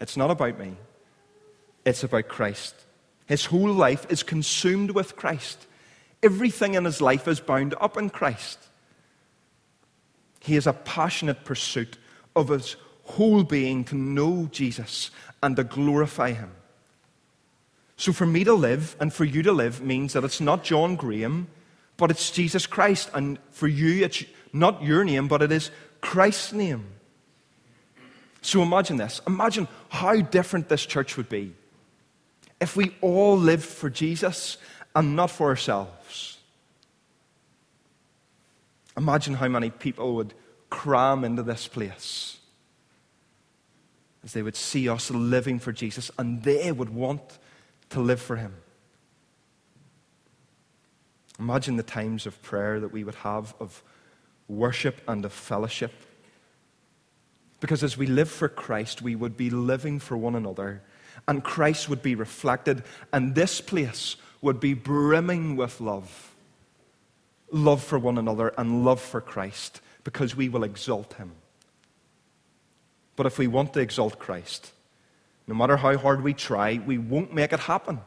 It's 0.00 0.16
not 0.16 0.30
about 0.30 0.58
me. 0.58 0.74
It's 1.84 2.02
about 2.02 2.28
Christ. 2.28 2.74
His 3.26 3.44
whole 3.44 3.70
life 3.70 4.06
is 4.08 4.22
consumed 4.22 4.92
with 4.92 5.16
Christ. 5.16 5.66
Everything 6.22 6.74
in 6.74 6.86
his 6.86 7.02
life 7.02 7.28
is 7.28 7.40
bound 7.40 7.74
up 7.78 7.98
in 7.98 8.08
Christ. 8.08 8.58
He 10.40 10.54
has 10.54 10.66
a 10.66 10.72
passionate 10.72 11.44
pursuit 11.44 11.98
of 12.34 12.48
his 12.48 12.76
whole 13.04 13.44
being 13.44 13.84
to 13.84 13.94
know 13.94 14.48
Jesus 14.50 15.10
and 15.42 15.56
to 15.56 15.64
glorify 15.64 16.32
him. 16.32 16.52
So, 17.98 18.14
for 18.14 18.24
me 18.24 18.44
to 18.44 18.54
live 18.54 18.96
and 18.98 19.12
for 19.12 19.26
you 19.26 19.42
to 19.42 19.52
live 19.52 19.82
means 19.82 20.14
that 20.14 20.24
it's 20.24 20.40
not 20.40 20.64
John 20.64 20.96
Graham, 20.96 21.48
but 21.98 22.10
it's 22.10 22.30
Jesus 22.30 22.66
Christ. 22.66 23.10
And 23.12 23.38
for 23.50 23.68
you, 23.68 24.04
it's 24.04 24.24
not 24.54 24.82
your 24.82 25.04
name, 25.04 25.28
but 25.28 25.42
it 25.42 25.52
is 25.52 25.70
Christ's 26.00 26.54
name. 26.54 26.86
So, 28.40 28.62
imagine 28.62 28.96
this. 28.96 29.20
Imagine 29.26 29.68
how 29.90 30.20
different 30.20 30.70
this 30.70 30.86
church 30.86 31.18
would 31.18 31.28
be 31.28 31.52
if 32.60 32.76
we 32.76 32.94
all 33.02 33.36
lived 33.36 33.64
for 33.64 33.90
Jesus 33.90 34.56
and 34.94 35.14
not 35.16 35.30
for 35.30 35.48
ourselves. 35.48 36.38
Imagine 38.96 39.34
how 39.34 39.48
many 39.48 39.70
people 39.70 40.14
would 40.14 40.34
cram 40.70 41.24
into 41.24 41.42
this 41.42 41.68
place 41.68 42.38
as 44.24 44.32
they 44.32 44.42
would 44.42 44.56
see 44.56 44.88
us 44.88 45.10
living 45.10 45.58
for 45.58 45.72
Jesus 45.72 46.10
and 46.18 46.42
they 46.42 46.72
would 46.72 46.90
want 46.90 47.38
to 47.90 48.00
live 48.00 48.20
for 48.20 48.36
Him. 48.36 48.54
Imagine 51.38 51.76
the 51.76 51.82
times 51.82 52.26
of 52.26 52.40
prayer 52.42 52.80
that 52.80 52.92
we 52.92 53.04
would 53.04 53.14
have, 53.16 53.54
of 53.60 53.82
worship 54.48 55.00
and 55.06 55.24
of 55.24 55.32
fellowship. 55.32 55.92
Because 57.60 57.82
as 57.82 57.96
we 57.96 58.06
live 58.06 58.30
for 58.30 58.48
Christ, 58.48 59.02
we 59.02 59.14
would 59.14 59.36
be 59.36 59.50
living 59.50 59.98
for 59.98 60.16
one 60.16 60.34
another 60.34 60.82
and 61.26 61.42
Christ 61.42 61.88
would 61.88 62.02
be 62.02 62.14
reflected, 62.14 62.84
and 63.12 63.34
this 63.34 63.60
place 63.60 64.16
would 64.40 64.60
be 64.60 64.74
brimming 64.74 65.56
with 65.56 65.80
love 65.80 66.34
love 67.50 67.82
for 67.82 67.98
one 67.98 68.18
another 68.18 68.52
and 68.58 68.84
love 68.84 69.00
for 69.00 69.22
Christ 69.22 69.80
because 70.04 70.36
we 70.36 70.50
will 70.50 70.64
exalt 70.64 71.14
him. 71.14 71.32
But 73.16 73.24
if 73.24 73.38
we 73.38 73.46
want 73.46 73.72
to 73.72 73.80
exalt 73.80 74.18
Christ, 74.18 74.70
no 75.46 75.54
matter 75.54 75.78
how 75.78 75.96
hard 75.96 76.22
we 76.22 76.34
try, 76.34 76.78
we 76.84 76.98
won't 76.98 77.32
make 77.32 77.54
it 77.54 77.60
happen. 77.60 78.00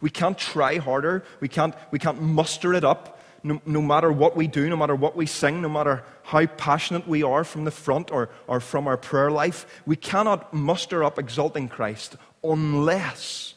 We 0.00 0.10
can't 0.10 0.36
try 0.36 0.76
harder. 0.78 1.24
We 1.40 1.48
can't, 1.48 1.74
we 1.90 1.98
can't 1.98 2.20
muster 2.20 2.74
it 2.74 2.84
up. 2.84 3.20
No, 3.42 3.60
no, 3.64 3.80
matter 3.80 4.10
what 4.10 4.36
we 4.36 4.48
do, 4.48 4.68
no 4.68 4.76
matter 4.76 4.94
what 4.94 5.14
we 5.14 5.26
sing, 5.26 5.62
no 5.62 5.68
matter 5.68 6.02
how 6.24 6.46
passionate 6.46 7.06
we 7.06 7.22
are 7.22 7.44
from 7.44 7.64
the 7.64 7.70
front 7.70 8.10
or, 8.10 8.28
or 8.48 8.58
from 8.58 8.88
our 8.88 8.96
prayer 8.96 9.30
life, 9.30 9.66
we 9.86 9.94
cannot 9.94 10.52
muster 10.52 11.04
up 11.04 11.18
exalting 11.18 11.68
Christ 11.68 12.16
unless, 12.42 13.54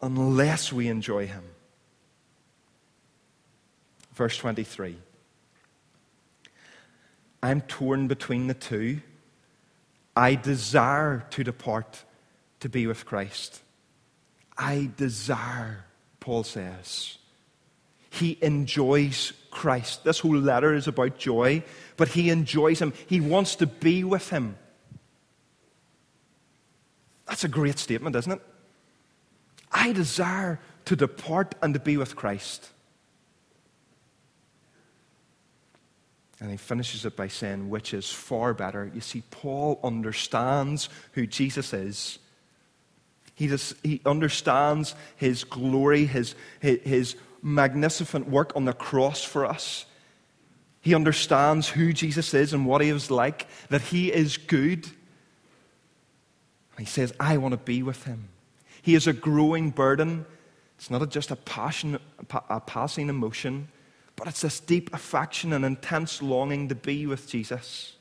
unless 0.00 0.72
we 0.72 0.88
enjoy 0.88 1.26
Him. 1.26 1.44
Verse 4.14 4.36
23 4.36 4.96
I'm 7.42 7.60
torn 7.62 8.08
between 8.08 8.46
the 8.46 8.54
two. 8.54 9.00
I 10.14 10.34
desire 10.34 11.26
to 11.30 11.42
depart 11.42 12.04
to 12.60 12.68
be 12.68 12.86
with 12.86 13.04
Christ. 13.04 13.62
I 14.62 14.90
desire, 14.96 15.84
Paul 16.20 16.44
says. 16.44 17.18
He 18.10 18.38
enjoys 18.40 19.32
Christ. 19.50 20.04
This 20.04 20.20
whole 20.20 20.36
letter 20.36 20.72
is 20.72 20.86
about 20.86 21.18
joy, 21.18 21.64
but 21.96 22.08
he 22.08 22.30
enjoys 22.30 22.80
Him. 22.80 22.92
He 23.08 23.20
wants 23.20 23.56
to 23.56 23.66
be 23.66 24.04
with 24.04 24.30
Him. 24.30 24.56
That's 27.26 27.42
a 27.42 27.48
great 27.48 27.80
statement, 27.80 28.14
isn't 28.14 28.30
it? 28.30 28.42
I 29.72 29.90
desire 29.92 30.60
to 30.84 30.94
depart 30.94 31.56
and 31.60 31.74
to 31.74 31.80
be 31.80 31.96
with 31.96 32.14
Christ. 32.14 32.70
And 36.38 36.50
he 36.50 36.56
finishes 36.56 37.04
it 37.04 37.16
by 37.16 37.28
saying, 37.28 37.68
which 37.68 37.94
is 37.94 38.12
far 38.12 38.54
better. 38.54 38.90
You 38.94 39.00
see, 39.00 39.24
Paul 39.30 39.80
understands 39.82 40.88
who 41.12 41.26
Jesus 41.26 41.72
is. 41.72 42.18
He, 43.48 43.56
he 43.82 44.00
understands 44.06 44.94
his 45.16 45.44
glory, 45.44 46.06
his, 46.06 46.34
his, 46.60 46.80
his 46.82 47.16
magnificent 47.42 48.28
work 48.28 48.52
on 48.54 48.64
the 48.64 48.72
cross 48.72 49.24
for 49.24 49.44
us. 49.44 49.84
He 50.80 50.94
understands 50.94 51.68
who 51.68 51.92
Jesus 51.92 52.34
is 52.34 52.52
and 52.52 52.66
what 52.66 52.80
he 52.80 52.92
was 52.92 53.10
like, 53.10 53.46
that 53.68 53.82
he 53.82 54.12
is 54.12 54.36
good. 54.36 54.86
he 56.78 56.84
says, 56.84 57.12
I 57.20 57.36
want 57.36 57.52
to 57.52 57.58
be 57.58 57.82
with 57.82 58.04
him. 58.04 58.28
He 58.82 58.94
is 58.94 59.06
a 59.06 59.12
growing 59.12 59.70
burden. 59.70 60.26
It's 60.76 60.90
not 60.90 61.08
just 61.10 61.30
a, 61.30 61.36
passion, 61.36 61.98
a 62.50 62.60
passing 62.60 63.08
emotion, 63.08 63.68
but 64.16 64.26
it's 64.26 64.40
this 64.40 64.58
deep 64.58 64.92
affection 64.92 65.52
and 65.52 65.64
intense 65.64 66.20
longing 66.20 66.68
to 66.68 66.74
be 66.74 67.06
with 67.06 67.28
Jesus. 67.28 67.94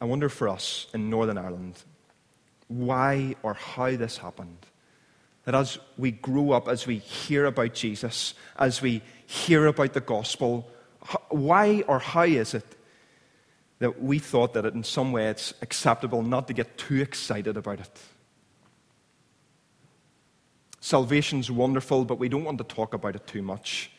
I 0.00 0.06
wonder 0.06 0.28
for 0.28 0.48
us 0.48 0.86
in 0.94 1.10
Northern 1.10 1.38
Ireland 1.38 1.74
why 2.68 3.34
or 3.42 3.54
how 3.54 3.96
this 3.96 4.18
happened. 4.18 4.66
That 5.44 5.54
as 5.54 5.78
we 5.98 6.12
grow 6.12 6.52
up, 6.52 6.68
as 6.68 6.86
we 6.86 6.98
hear 6.98 7.46
about 7.46 7.74
Jesus, 7.74 8.34
as 8.58 8.80
we 8.80 9.02
hear 9.26 9.66
about 9.66 9.92
the 9.92 10.00
gospel, 10.00 10.70
why 11.30 11.82
or 11.88 11.98
how 11.98 12.22
is 12.22 12.54
it 12.54 12.76
that 13.80 14.02
we 14.02 14.18
thought 14.18 14.54
that 14.54 14.66
in 14.66 14.84
some 14.84 15.12
way 15.12 15.28
it's 15.28 15.54
acceptable 15.62 16.22
not 16.22 16.46
to 16.48 16.52
get 16.52 16.78
too 16.78 17.00
excited 17.00 17.56
about 17.56 17.80
it? 17.80 18.00
Salvation's 20.80 21.50
wonderful, 21.50 22.04
but 22.04 22.18
we 22.18 22.28
don't 22.28 22.44
want 22.44 22.58
to 22.58 22.64
talk 22.64 22.94
about 22.94 23.16
it 23.16 23.26
too 23.26 23.42
much. 23.42 23.90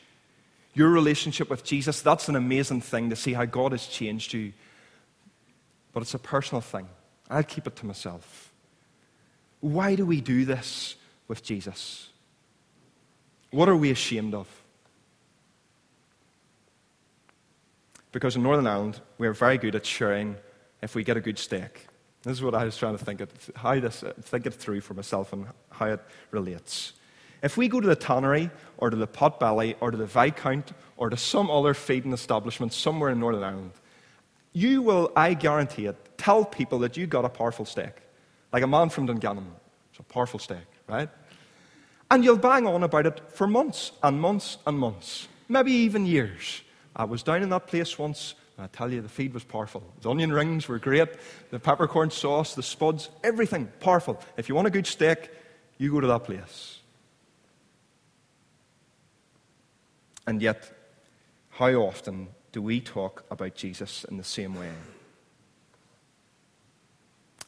Your 0.73 0.89
relationship 0.89 1.49
with 1.49 1.63
Jesus, 1.63 2.01
that's 2.01 2.29
an 2.29 2.35
amazing 2.35 2.81
thing 2.81 3.09
to 3.09 3.15
see 3.15 3.33
how 3.33 3.45
God 3.45 3.71
has 3.73 3.87
changed 3.87 4.33
you. 4.33 4.53
But 5.93 6.03
it's 6.03 6.13
a 6.13 6.19
personal 6.19 6.61
thing. 6.61 6.87
I'll 7.29 7.43
keep 7.43 7.67
it 7.67 7.75
to 7.77 7.85
myself. 7.85 8.53
Why 9.59 9.95
do 9.95 10.05
we 10.05 10.21
do 10.21 10.45
this 10.45 10.95
with 11.27 11.43
Jesus? 11.43 12.09
What 13.51 13.69
are 13.69 13.75
we 13.75 13.91
ashamed 13.91 14.33
of? 14.33 14.47
Because 18.11 18.35
in 18.35 18.43
Northern 18.43 18.67
Ireland, 18.67 18.99
we're 19.17 19.33
very 19.33 19.57
good 19.57 19.75
at 19.75 19.85
sharing 19.85 20.35
if 20.81 20.95
we 20.95 21.03
get 21.03 21.15
a 21.17 21.21
good 21.21 21.37
steak. 21.37 21.87
This 22.23 22.33
is 22.33 22.43
what 22.43 22.53
I 22.53 22.65
was 22.65 22.77
trying 22.77 22.97
to 22.97 23.03
think, 23.03 23.21
it, 23.21 23.31
how 23.55 23.79
this, 23.79 24.03
think 24.21 24.45
it 24.45 24.53
through 24.53 24.81
for 24.81 24.93
myself 24.93 25.33
and 25.33 25.47
how 25.69 25.87
it 25.87 26.01
relates. 26.31 26.93
If 27.41 27.57
we 27.57 27.67
go 27.67 27.79
to 27.79 27.87
the 27.87 27.95
tannery 27.95 28.51
or 28.77 28.89
to 28.89 28.95
the 28.95 29.07
potbelly 29.07 29.75
or 29.79 29.89
to 29.89 29.97
the 29.97 30.05
Viscount 30.05 30.73
or 30.97 31.09
to 31.09 31.17
some 31.17 31.49
other 31.49 31.73
feeding 31.73 32.13
establishment 32.13 32.73
somewhere 32.73 33.09
in 33.09 33.19
Northern 33.19 33.43
Ireland, 33.43 33.71
you 34.53 34.81
will, 34.81 35.11
I 35.15 35.33
guarantee 35.33 35.85
it, 35.85 35.95
tell 36.17 36.45
people 36.45 36.79
that 36.79 36.97
you 36.97 37.07
got 37.07 37.25
a 37.25 37.29
powerful 37.29 37.65
steak. 37.65 37.93
Like 38.51 38.63
a 38.63 38.67
man 38.67 38.89
from 38.89 39.05
Dungannon. 39.05 39.51
It's 39.91 39.99
a 39.99 40.03
powerful 40.03 40.39
steak, 40.39 40.65
right? 40.87 41.09
And 42.09 42.23
you'll 42.23 42.37
bang 42.37 42.67
on 42.67 42.83
about 42.83 43.05
it 43.05 43.21
for 43.29 43.47
months 43.47 43.93
and 44.03 44.19
months 44.19 44.57
and 44.67 44.77
months, 44.77 45.27
maybe 45.47 45.71
even 45.71 46.05
years. 46.05 46.61
I 46.95 47.05
was 47.05 47.23
down 47.23 47.41
in 47.41 47.49
that 47.49 47.67
place 47.67 47.97
once, 47.97 48.35
and 48.57 48.65
I 48.65 48.67
tell 48.67 48.91
you, 48.91 49.01
the 49.01 49.07
feed 49.07 49.33
was 49.33 49.45
powerful. 49.45 49.81
The 50.01 50.09
onion 50.09 50.33
rings 50.33 50.67
were 50.67 50.79
great, 50.79 51.07
the 51.51 51.59
peppercorn 51.59 52.11
sauce, 52.11 52.53
the 52.53 52.63
spuds, 52.63 53.09
everything 53.23 53.71
powerful. 53.79 54.21
If 54.35 54.49
you 54.49 54.55
want 54.55 54.67
a 54.67 54.71
good 54.71 54.87
steak, 54.87 55.29
you 55.77 55.91
go 55.91 56.01
to 56.01 56.07
that 56.07 56.25
place. 56.25 56.79
And 60.27 60.41
yet, 60.41 60.69
how 61.49 61.69
often 61.73 62.27
do 62.51 62.61
we 62.61 62.81
talk 62.81 63.23
about 63.31 63.55
Jesus 63.55 64.03
in 64.05 64.17
the 64.17 64.23
same 64.23 64.55
way? 64.55 64.71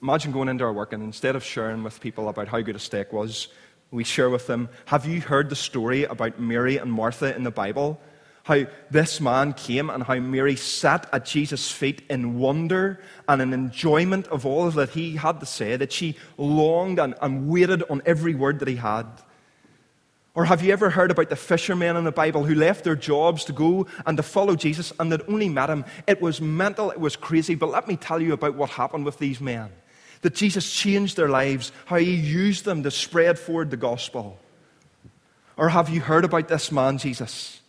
Imagine 0.01 0.31
going 0.31 0.49
into 0.49 0.63
our 0.63 0.73
work 0.73 0.93
and 0.93 1.03
instead 1.03 1.35
of 1.35 1.43
sharing 1.43 1.83
with 1.83 2.01
people 2.01 2.29
about 2.29 2.47
how 2.47 2.61
good 2.61 2.75
a 2.75 2.79
steak 2.79 3.13
was, 3.13 3.47
we 3.91 4.03
share 4.03 4.29
with 4.29 4.47
them, 4.47 4.69
Have 4.87 5.05
you 5.05 5.21
heard 5.21 5.49
the 5.49 5.55
story 5.55 6.03
about 6.03 6.39
Mary 6.39 6.77
and 6.77 6.91
Martha 6.91 7.35
in 7.35 7.43
the 7.43 7.51
Bible? 7.51 7.99
How 8.43 8.65
this 8.91 9.21
man 9.21 9.53
came 9.53 9.89
and 9.89 10.03
how 10.03 10.15
Mary 10.15 10.57
sat 10.57 11.07
at 11.13 11.25
Jesus' 11.25 11.71
feet 11.71 12.01
in 12.09 12.37
wonder 12.37 13.01
and 13.29 13.41
in 13.41 13.53
enjoyment 13.53 14.27
of 14.27 14.45
all 14.45 14.69
that 14.71 14.89
he 14.89 15.15
had 15.15 15.39
to 15.39 15.45
say, 15.45 15.77
that 15.77 15.93
she 15.93 16.17
longed 16.37 16.99
and, 16.99 17.15
and 17.21 17.47
waited 17.47 17.83
on 17.89 18.01
every 18.05 18.35
word 18.35 18.59
that 18.59 18.67
he 18.67 18.75
had. 18.75 19.05
Or 20.35 20.45
have 20.45 20.63
you 20.63 20.73
ever 20.73 20.89
heard 20.89 21.11
about 21.11 21.29
the 21.29 21.35
fishermen 21.35 21.95
in 21.95 22.05
the 22.05 22.11
Bible 22.11 22.43
who 22.43 22.55
left 22.55 22.83
their 22.83 22.95
jobs 22.95 23.45
to 23.45 23.53
go 23.53 23.85
and 24.05 24.17
to 24.17 24.23
follow 24.23 24.55
Jesus 24.55 24.91
and 24.99 25.11
that 25.11 25.29
only 25.29 25.47
met 25.47 25.69
him? 25.69 25.85
It 26.07 26.21
was 26.21 26.41
mental, 26.41 26.89
it 26.89 26.99
was 26.99 27.15
crazy, 27.15 27.53
but 27.53 27.69
let 27.69 27.87
me 27.87 27.95
tell 27.97 28.19
you 28.19 28.33
about 28.33 28.55
what 28.55 28.71
happened 28.71 29.05
with 29.05 29.19
these 29.19 29.39
men. 29.39 29.69
That 30.21 30.33
Jesus 30.33 30.73
changed 30.73 31.17
their 31.17 31.29
lives, 31.29 31.71
how 31.85 31.97
he 31.97 32.15
used 32.15 32.65
them 32.65 32.81
to 32.81 32.89
spread 32.89 33.37
forward 33.37 33.69
the 33.69 33.77
gospel. 33.77 34.39
Or 35.55 35.69
have 35.69 35.89
you 35.89 36.01
heard 36.01 36.25
about 36.25 36.47
this 36.47 36.71
man, 36.71 36.97
Jesus? 36.97 37.59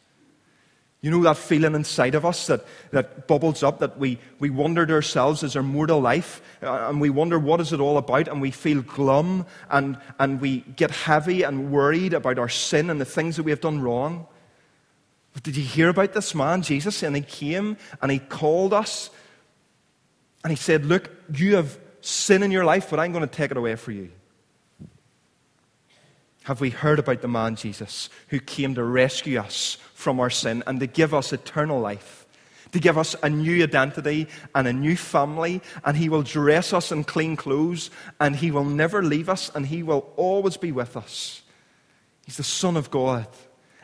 You 1.04 1.10
know 1.10 1.22
that 1.24 1.36
feeling 1.36 1.74
inside 1.74 2.14
of 2.14 2.24
us 2.24 2.46
that, 2.46 2.64
that 2.92 3.26
bubbles 3.26 3.62
up, 3.62 3.80
that 3.80 3.98
we, 3.98 4.18
we 4.38 4.48
wonder 4.48 4.86
to 4.86 4.94
ourselves, 4.94 5.42
is 5.42 5.54
our 5.54 5.62
mortal 5.62 6.00
life? 6.00 6.40
Uh, 6.62 6.86
and 6.88 6.98
we 6.98 7.10
wonder, 7.10 7.38
what 7.38 7.60
is 7.60 7.74
it 7.74 7.80
all 7.80 7.98
about? 7.98 8.26
And 8.26 8.40
we 8.40 8.50
feel 8.50 8.80
glum 8.80 9.44
and, 9.68 9.98
and 10.18 10.40
we 10.40 10.60
get 10.60 10.90
heavy 10.90 11.42
and 11.42 11.70
worried 11.70 12.14
about 12.14 12.38
our 12.38 12.48
sin 12.48 12.88
and 12.88 12.98
the 12.98 13.04
things 13.04 13.36
that 13.36 13.42
we 13.42 13.50
have 13.50 13.60
done 13.60 13.82
wrong. 13.82 14.26
But 15.34 15.42
did 15.42 15.58
you 15.58 15.62
hear 15.62 15.90
about 15.90 16.14
this 16.14 16.34
man, 16.34 16.62
Jesus? 16.62 17.02
And 17.02 17.14
he 17.14 17.20
came 17.20 17.76
and 18.00 18.10
he 18.10 18.18
called 18.18 18.72
us 18.72 19.10
and 20.42 20.50
he 20.50 20.56
said, 20.56 20.86
Look, 20.86 21.10
you 21.34 21.56
have 21.56 21.78
sin 22.00 22.42
in 22.42 22.50
your 22.50 22.64
life, 22.64 22.88
but 22.88 22.98
I'm 22.98 23.12
going 23.12 23.28
to 23.28 23.36
take 23.36 23.50
it 23.50 23.58
away 23.58 23.76
for 23.76 23.92
you. 23.92 24.10
Have 26.44 26.62
we 26.62 26.70
heard 26.70 26.98
about 26.98 27.20
the 27.20 27.28
man 27.28 27.56
Jesus 27.56 28.08
who 28.28 28.40
came 28.40 28.74
to 28.74 28.84
rescue 28.84 29.38
us 29.38 29.76
from 30.04 30.20
our 30.20 30.30
sin 30.30 30.62
and 30.66 30.78
to 30.80 30.86
give 30.86 31.14
us 31.14 31.32
eternal 31.32 31.80
life? 31.80 32.26
To 32.72 32.78
give 32.78 32.98
us 32.98 33.16
a 33.22 33.30
new 33.30 33.62
identity 33.62 34.28
and 34.54 34.68
a 34.68 34.72
new 34.72 34.96
family, 34.96 35.62
and 35.84 35.96
He 35.96 36.08
will 36.08 36.22
dress 36.22 36.72
us 36.72 36.92
in 36.92 37.04
clean 37.04 37.36
clothes, 37.36 37.90
and 38.20 38.36
He 38.36 38.50
will 38.50 38.64
never 38.64 39.02
leave 39.02 39.28
us, 39.28 39.50
and 39.54 39.66
He 39.66 39.82
will 39.82 40.12
always 40.16 40.56
be 40.56 40.72
with 40.72 40.96
us. 40.96 41.42
He's 42.26 42.36
the 42.36 42.42
Son 42.42 42.76
of 42.76 42.90
God, 42.90 43.28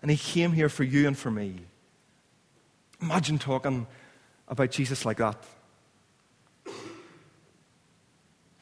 and 0.03 0.11
He 0.11 0.17
came 0.17 0.53
here 0.53 0.69
for 0.69 0.85
you 0.85 1.07
and 1.07 1.17
for 1.17 1.31
me. 1.31 1.61
Imagine 3.01 3.39
talking 3.39 3.87
about 4.49 4.71
Jesus 4.71 5.07
like 5.07 5.19
that 5.19 5.43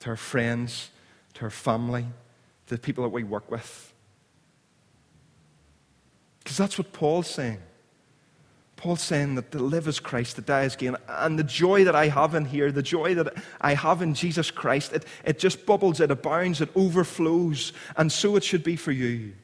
to 0.00 0.10
our 0.10 0.16
friends, 0.16 0.90
to 1.34 1.42
our 1.42 1.50
family, 1.50 2.06
to 2.66 2.74
the 2.74 2.80
people 2.80 3.02
that 3.02 3.10
we 3.10 3.24
work 3.24 3.50
with. 3.50 3.92
Because 6.48 6.56
that's 6.56 6.78
what 6.78 6.94
Paul's 6.94 7.26
saying. 7.26 7.58
Paul's 8.76 9.02
saying 9.02 9.34
that 9.34 9.52
to 9.52 9.58
live 9.58 9.86
is 9.86 10.00
Christ, 10.00 10.36
to 10.36 10.40
die 10.40 10.62
is 10.62 10.76
gain. 10.76 10.96
And 11.06 11.38
the 11.38 11.44
joy 11.44 11.84
that 11.84 11.94
I 11.94 12.08
have 12.08 12.34
in 12.34 12.46
here, 12.46 12.72
the 12.72 12.82
joy 12.82 13.14
that 13.16 13.34
I 13.60 13.74
have 13.74 14.00
in 14.00 14.14
Jesus 14.14 14.50
Christ, 14.50 14.94
it, 14.94 15.04
it 15.26 15.38
just 15.38 15.66
bubbles, 15.66 16.00
it 16.00 16.10
abounds, 16.10 16.62
it 16.62 16.70
overflows. 16.74 17.74
And 17.98 18.10
so 18.10 18.34
it 18.34 18.44
should 18.44 18.64
be 18.64 18.76
for 18.76 18.92
you. 18.92 19.34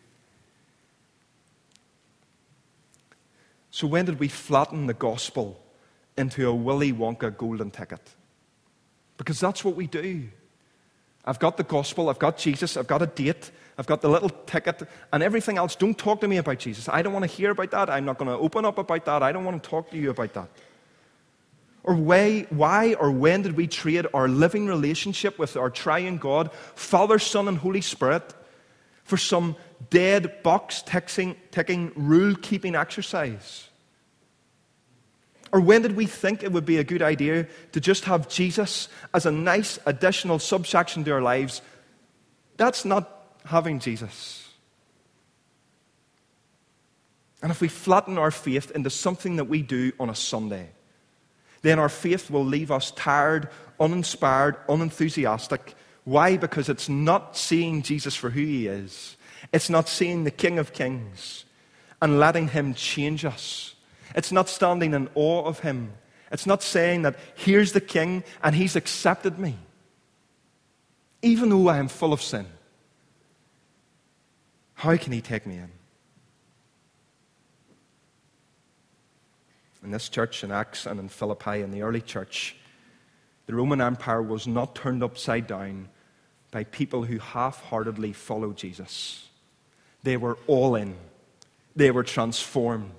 So, 3.71 3.87
when 3.87 4.07
did 4.07 4.19
we 4.19 4.29
flatten 4.29 4.87
the 4.87 4.95
gospel 4.95 5.61
into 6.17 6.49
a 6.49 6.55
Willy 6.55 6.91
Wonka 6.91 7.37
golden 7.37 7.71
ticket? 7.71 8.15
Because 9.19 9.39
that's 9.41 9.63
what 9.63 9.77
we 9.77 9.87
do. 9.87 10.27
I've 11.27 11.39
got 11.39 11.59
the 11.59 11.65
gospel, 11.65 12.09
I've 12.09 12.19
got 12.19 12.39
Jesus, 12.39 12.79
I've 12.79 12.87
got 12.87 13.03
a 13.03 13.07
date, 13.07 13.51
I've 13.77 13.87
got 13.87 14.03
the 14.03 14.09
little 14.09 14.31
ticket, 14.31 14.83
and 15.13 15.23
everything 15.23 15.59
else. 15.59 15.75
Don't 15.75 15.99
talk 15.99 16.21
to 16.21 16.29
me 16.29 16.37
about 16.37 16.59
Jesus. 16.59 16.89
I 16.89 17.03
don't 17.03 17.13
want 17.13 17.25
to 17.25 17.31
hear 17.31 17.51
about 17.51 17.73
that. 17.73 17.91
I'm 17.91 18.05
not 18.05 18.19
going 18.19 18.31
to 18.31 18.37
open 18.37 18.65
up 18.65 18.79
about 18.79 19.05
that. 19.05 19.23
I 19.23 19.33
don't 19.33 19.45
want 19.45 19.63
to 19.63 19.69
talk 19.69 19.91
to 19.91 19.97
you 19.97 20.11
about 20.11 20.33
that. 20.35 20.49
Or 21.83 21.95
why, 21.95 22.47
why 22.51 22.95
or 22.95 23.11
when 23.11 23.43
did 23.43 23.57
we 23.57 23.67
trade 23.67 24.07
our 24.15 24.29
living 24.29 24.67
relationship 24.67 25.39
with 25.39 25.57
our 25.57 25.71
triune 25.71 26.19
God, 26.19 26.51
Father, 26.75 27.19
Son, 27.19 27.47
and 27.47 27.59
Holy 27.59 27.83
Spirit, 27.83 28.33
for 29.03 29.19
some 29.19 29.55
dead 29.91 30.43
box 30.43 30.83
ticking, 30.83 31.93
rule 31.95 32.37
keeping 32.37 32.75
exercise? 32.75 33.69
Or 35.53 35.61
when 35.61 35.83
did 35.83 35.95
we 35.95 36.07
think 36.07 36.43
it 36.43 36.53
would 36.53 36.65
be 36.65 36.79
a 36.79 36.85
good 36.85 37.03
idea 37.03 37.47
to 37.73 37.81
just 37.81 38.07
have 38.07 38.29
Jesus 38.29 38.89
as 39.13 39.27
a 39.27 39.31
nice 39.31 39.79
additional 39.85 40.39
subsection 40.39 41.05
to 41.05 41.13
our 41.13 41.23
lives? 41.23 41.61
That's 42.57 42.85
not 42.85 43.14
having 43.45 43.79
Jesus. 43.79 44.49
And 47.43 47.51
if 47.51 47.61
we 47.61 47.69
flatten 47.69 48.17
our 48.17 48.31
faith 48.31 48.71
into 48.71 48.89
something 48.89 49.37
that 49.37 49.45
we 49.45 49.61
do 49.61 49.93
on 50.01 50.09
a 50.09 50.15
Sunday, 50.15 50.71
then 51.61 51.79
our 51.79 51.89
faith 51.91 52.31
will 52.31 52.45
leave 52.45 52.71
us 52.71 52.91
tired, 52.93 53.49
uninspired, 53.79 54.57
unenthusiastic. 54.69 55.75
Why? 56.05 56.37
Because 56.37 56.69
it's 56.69 56.89
not 56.89 57.37
seeing 57.37 57.83
Jesus 57.83 58.15
for 58.15 58.31
who 58.31 58.41
he 58.41 58.67
is, 58.67 59.17
it's 59.53 59.69
not 59.69 59.89
seeing 59.89 60.25
the 60.25 60.31
King 60.31 60.59
of 60.59 60.73
Kings 60.73 61.45
and 62.01 62.19
letting 62.19 62.49
him 62.49 62.75
change 62.75 63.25
us. 63.25 63.75
It's 64.15 64.33
not 64.33 64.49
standing 64.49 64.95
in 64.95 65.09
awe 65.15 65.45
of 65.45 65.61
him. 65.61 65.93
It's 66.31 66.47
not 66.47 66.63
saying 66.63 67.03
that 67.03 67.17
here's 67.35 67.73
the 67.73 67.81
King 67.81 68.25
and 68.43 68.55
he's 68.55 68.77
accepted 68.77 69.39
me, 69.39 69.57
even 71.23 71.51
though 71.51 71.69
I 71.69 71.79
am 71.79 71.89
full 71.89 72.13
of 72.13 72.23
sin. 72.23 72.47
How 74.85 74.99
can 74.99 75.15
he 75.15 75.23
take 75.23 75.47
me 75.47 75.55
in? 75.55 75.71
In 79.83 79.91
this 79.91 80.11
church 80.11 80.45
in 80.45 80.53
Acts 80.53 80.85
and 80.85 81.01
in 81.01 81.09
Philippi, 81.09 81.63
in 81.63 81.71
the 81.71 81.81
early 81.81 82.03
church, 82.03 82.55
the 83.47 83.55
Roman 83.55 83.81
Empire 83.81 84.21
was 84.21 84.47
not 84.47 84.75
turned 84.75 85.03
upside 85.03 85.47
down 85.47 85.89
by 86.51 86.65
people 86.65 87.03
who 87.03 87.19
half 87.19 87.63
heartedly 87.63 88.13
followed 88.13 88.59
Jesus. 88.59 89.27
They 90.03 90.19
were 90.19 90.37
all 90.47 90.75
in, 90.75 90.97
they 91.75 91.91
were 91.91 92.05
transformed. 92.05 92.93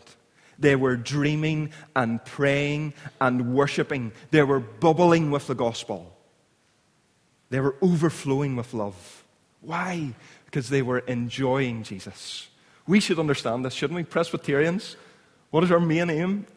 They 0.58 0.76
were 0.76 0.96
dreaming 0.96 1.70
and 1.96 2.24
praying 2.26 2.96
and 3.22 3.54
worshiping. 3.54 4.12
They 4.32 4.42
were 4.42 4.60
bubbling 4.60 5.30
with 5.30 5.46
the 5.46 5.54
gospel. 5.54 6.18
They 7.52 7.60
were 7.60 7.76
overflowing 7.80 8.56
with 8.56 8.74
love. 8.74 9.24
Why? 9.66 10.14
Because 10.56 10.70
they 10.70 10.82
were 10.82 11.00
enjoying 11.00 11.84
Jesus. 11.84 12.48
We 12.88 13.02
should 13.02 13.20
understand 13.20 13.66
this, 13.66 13.74
shouldn't 13.74 13.98
we? 13.98 14.06
Presbyterians, 14.06 14.96
what 15.50 15.66
is 15.66 15.72
our 15.72 15.82
main 15.82 16.10
aim? 16.10 16.48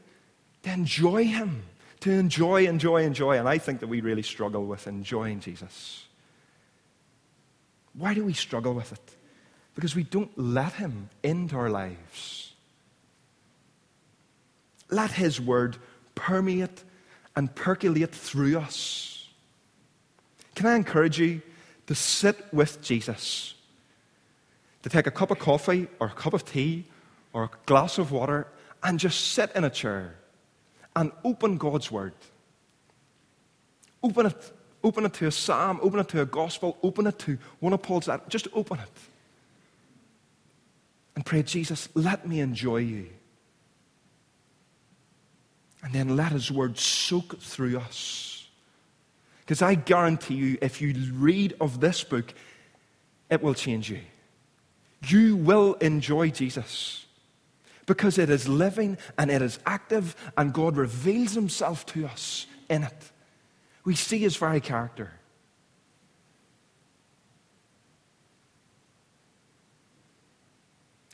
To 0.63 0.71
enjoy 0.71 1.25
Him. 1.25 1.65
To 2.03 2.13
enjoy, 2.13 2.69
enjoy, 2.69 3.03
enjoy. 3.03 3.39
And 3.41 3.49
I 3.49 3.59
think 3.59 3.81
that 3.81 3.89
we 3.89 4.01
really 4.01 4.23
struggle 4.23 4.65
with 4.67 4.87
enjoying 4.87 5.41
Jesus. 5.41 6.05
Why 7.93 8.15
do 8.15 8.25
we 8.25 8.35
struggle 8.35 8.73
with 8.73 8.93
it? 8.93 9.17
Because 9.75 9.97
we 9.97 10.05
don't 10.05 10.31
let 10.39 10.75
Him 10.75 11.11
into 11.25 11.57
our 11.57 11.69
lives. 11.69 12.53
Let 14.91 15.11
His 15.11 15.41
Word 15.41 15.77
permeate 16.15 16.85
and 17.35 17.53
percolate 17.53 18.15
through 18.15 18.59
us. 18.59 19.27
Can 20.55 20.67
I 20.67 20.77
encourage 20.77 21.19
you 21.19 21.43
to 21.89 21.97
sit 21.97 22.37
with 22.55 22.81
Jesus? 22.81 23.57
To 24.83 24.89
take 24.89 25.07
a 25.07 25.11
cup 25.11 25.31
of 25.31 25.39
coffee 25.39 25.89
or 25.99 26.09
a 26.09 26.11
cup 26.13 26.35
of 26.35 26.45
tea 26.45 26.87
or 27.33 27.45
a 27.45 27.51
glass 27.67 27.99
of 27.99 28.13
water 28.13 28.47
and 28.83 28.99
just 28.99 29.33
sit 29.33 29.51
in 29.55 29.65
a 29.65 29.71
chair 29.71 30.15
and 30.95 31.13
open 31.25 31.57
God's 31.57 31.91
Word. 31.91 32.15
Open 34.03 34.27
it. 34.27 34.53
Open 34.85 35.05
it 35.05 35.13
to 35.15 35.27
a 35.27 35.33
psalm, 35.33 35.81
open 35.83 35.99
it 35.99 36.09
to 36.09 36.21
a 36.21 36.27
gospel, 36.27 36.79
open 36.85 37.09
it 37.09 37.19
to 37.19 37.37
one 37.59 37.73
of 37.73 37.83
Paul's. 37.83 38.09
Just 38.29 38.47
open 38.55 38.79
it. 38.79 38.89
And 41.17 41.27
pray, 41.27 41.43
Jesus, 41.43 41.89
let 41.95 42.29
me 42.29 42.39
enjoy 42.39 42.77
you. 42.77 43.09
And 45.83 45.93
then 45.93 46.15
let 46.15 46.31
His 46.31 46.51
Word 46.51 46.79
soak 46.79 47.41
through 47.41 47.79
us. 47.79 48.49
Because 49.41 49.63
I 49.63 49.75
guarantee 49.75 50.35
you, 50.35 50.59
if 50.61 50.81
you 50.81 50.95
read 51.15 51.57
of 51.61 51.81
this 51.81 52.05
book, 52.05 52.33
it 53.31 53.43
will 53.43 53.55
change 53.55 53.91
you. 53.91 54.01
You 55.07 55.37
will 55.37 55.75
enjoy 55.75 56.31
Jesus 56.31 57.07
because 57.87 58.19
it 58.19 58.31
is 58.31 58.49
living 58.49 58.99
and 59.17 59.31
it 59.31 59.43
is 59.43 59.59
active, 59.65 60.15
and 60.37 60.53
God 60.53 60.77
reveals 60.77 61.33
Himself 61.33 61.87
to 61.87 62.07
us 62.07 62.47
in 62.69 62.85
it. 62.85 63.11
We 63.85 63.95
see 63.95 64.19
His 64.19 64.37
very 64.37 64.61
character. 64.61 65.13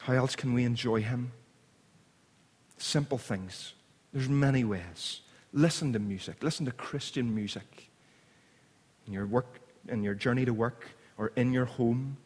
How 0.00 0.14
else 0.14 0.36
can 0.36 0.52
we 0.52 0.64
enjoy 0.64 1.00
Him? 1.00 1.32
Simple 2.76 3.16
things. 3.16 3.72
There's 4.12 4.28
many 4.28 4.64
ways. 4.64 5.20
Listen 5.52 5.92
to 5.92 5.98
music. 5.98 6.42
Listen 6.42 6.66
to 6.66 6.72
Christian 6.72 7.34
music. 7.34 7.88
In 9.06 9.12
your 9.12 9.26
work, 9.26 9.60
in 9.88 10.02
your 10.02 10.14
journey 10.14 10.44
to 10.44 10.52
work, 10.52 10.88
or 11.16 11.32
in 11.36 11.52
your 11.52 11.64
home. 11.64 12.16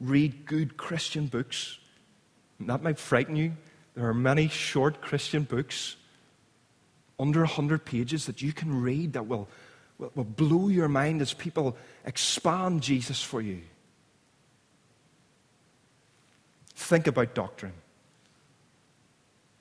Read 0.00 0.46
good 0.46 0.76
Christian 0.76 1.26
books. 1.26 1.78
That 2.60 2.82
might 2.82 2.98
frighten 2.98 3.36
you. 3.36 3.52
There 3.94 4.06
are 4.06 4.14
many 4.14 4.48
short 4.48 5.00
Christian 5.00 5.44
books 5.44 5.96
under 7.18 7.40
100 7.40 7.84
pages 7.84 8.26
that 8.26 8.42
you 8.42 8.52
can 8.52 8.82
read 8.82 9.14
that 9.14 9.26
will, 9.26 9.48
will, 9.98 10.12
will 10.14 10.24
blow 10.24 10.68
your 10.68 10.88
mind 10.88 11.22
as 11.22 11.32
people 11.32 11.76
expand 12.04 12.82
Jesus 12.82 13.22
for 13.22 13.40
you. 13.40 13.62
Think 16.74 17.06
about 17.06 17.34
doctrine. 17.34 17.72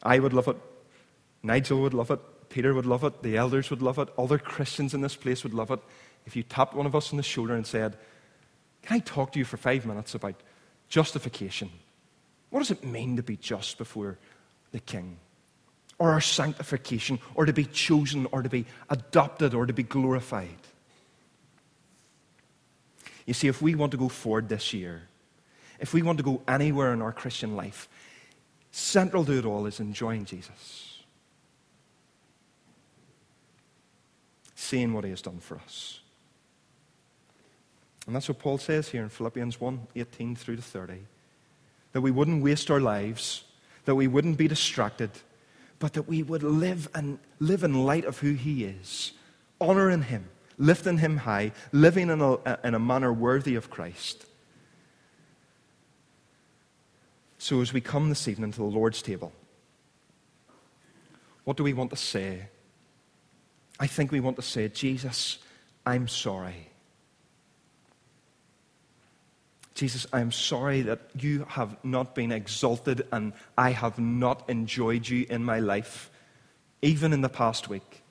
I 0.04 0.20
would 0.20 0.34
love 0.34 0.50
it. 0.50 0.58
Nigel 1.44 1.82
would 1.82 1.94
love 1.94 2.12
it. 2.12 2.20
Peter 2.50 2.74
would 2.74 2.86
love 2.86 3.04
it. 3.04 3.24
The 3.24 3.38
elders 3.38 3.70
would 3.70 3.82
love 3.82 3.98
it. 4.00 4.10
Other 4.18 4.38
Christians 4.38 4.94
in 4.94 5.02
this 5.02 5.16
place 5.16 5.44
would 5.44 5.54
love 5.54 5.72
it. 5.72 5.80
If 6.26 6.36
you 6.36 6.44
tapped 6.44 6.74
one 6.74 6.86
of 6.86 6.96
us 6.96 7.12
on 7.12 7.18
the 7.18 7.24
shoulder 7.24 7.56
and 7.56 7.66
said, 7.66 7.98
Can 8.86 8.98
I 8.98 9.00
talk 9.00 9.32
to 9.32 9.40
you 9.40 9.46
for 9.46 9.58
five 9.58 9.86
minutes 9.86 10.14
about 10.14 10.36
justification? 10.90 11.72
What 12.52 12.60
does 12.60 12.72
it 12.72 12.84
mean 12.84 13.16
to 13.16 13.24
be 13.24 13.36
just 13.36 13.78
before 13.78 14.20
the 14.72 14.80
King? 14.80 15.18
Or 15.98 16.12
our 16.12 16.22
sanctification, 16.22 17.20
or 17.34 17.46
to 17.46 17.54
be 17.54 17.66
chosen, 17.66 18.28
or 18.32 18.44
to 18.44 18.50
be 18.50 18.66
adopted, 18.90 19.54
or 19.54 19.66
to 19.66 19.74
be 19.74 19.84
glorified? 19.84 20.58
You 23.26 23.34
see, 23.34 23.48
if 23.48 23.62
we 23.62 23.74
want 23.74 23.92
to 23.92 23.98
go 23.98 24.10
forward 24.10 24.50
this 24.50 24.74
year, 24.74 25.04
if 25.80 25.94
we 25.94 26.04
want 26.04 26.18
to 26.20 26.24
go 26.24 26.42
anywhere 26.48 26.94
in 26.94 27.02
our 27.02 27.14
Christian 27.14 27.56
life, 27.56 27.90
central 28.72 29.26
to 29.26 29.40
it 29.40 29.46
all 29.46 29.66
is 29.66 29.80
enjoying 29.80 30.26
Jesus. 30.26 31.02
Seeing 34.54 34.94
what 34.94 35.06
he 35.06 35.10
has 35.10 35.22
done 35.22 35.40
for 35.40 35.58
us. 35.58 36.02
And 38.06 38.16
that's 38.16 38.28
what 38.28 38.40
Paul 38.40 38.58
says 38.58 38.90
here 38.90 39.04
in 39.04 39.10
Philippians 39.10 39.60
1 39.60 39.88
18 39.96 40.36
through 40.36 40.58
to 40.58 40.62
30 40.62 41.06
that 41.96 42.02
we 42.02 42.12
wouldn't 42.12 42.44
waste 42.44 42.70
our 42.70 42.82
lives, 42.82 43.46
that 43.86 43.96
we 43.96 44.06
wouldn't 44.06 44.38
be 44.38 44.50
distracted, 44.50 45.10
but 45.80 45.94
that 45.94 46.10
we 46.10 46.22
would 46.22 46.44
live 46.44 46.90
and 46.94 47.20
live 47.40 47.64
in 47.64 47.86
light 47.86 48.04
of 48.04 48.20
who 48.20 48.34
He 48.34 48.66
is, 48.66 49.14
honoring 49.62 50.02
Him, 50.02 50.26
lifting 50.58 50.98
Him 50.98 51.16
high, 51.16 51.54
living 51.72 52.10
in 52.10 52.20
a, 52.20 52.60
in 52.66 52.76
a 52.76 52.80
manner 52.80 53.14
worthy 53.14 53.56
of 53.56 53.70
Christ. 53.70 54.26
So, 57.38 57.62
as 57.62 57.72
we 57.72 57.80
come 57.80 58.10
this 58.10 58.28
evening 58.28 58.52
to 58.52 58.58
the 58.58 58.64
Lord's 58.66 59.02
table, 59.02 59.32
what 61.46 61.56
do 61.56 61.64
we 61.64 61.72
want 61.72 61.92
to 61.92 61.96
say? 61.96 62.48
I 63.80 63.88
think 63.88 64.12
we 64.12 64.20
want 64.20 64.36
to 64.36 64.42
say, 64.42 64.68
Jesus, 64.68 65.38
I'm 65.86 66.10
sorry. 66.10 66.72
Jesus, 69.76 70.08
I 70.14 70.22
am 70.22 70.32
sorry 70.32 70.82
that 70.84 71.02
you 71.20 71.46
have 71.50 71.76
not 71.84 72.16
been 72.16 72.32
exalted 72.32 73.06
and 73.12 73.34
I 73.58 73.72
have 73.72 74.00
not 74.00 74.50
enjoyed 74.50 75.08
you 75.08 75.26
in 75.30 75.44
my 75.44 75.60
life, 75.60 76.10
even 76.82 77.12
in 77.12 77.20
the 77.20 77.30
past 77.30 77.68
week. 77.68 78.02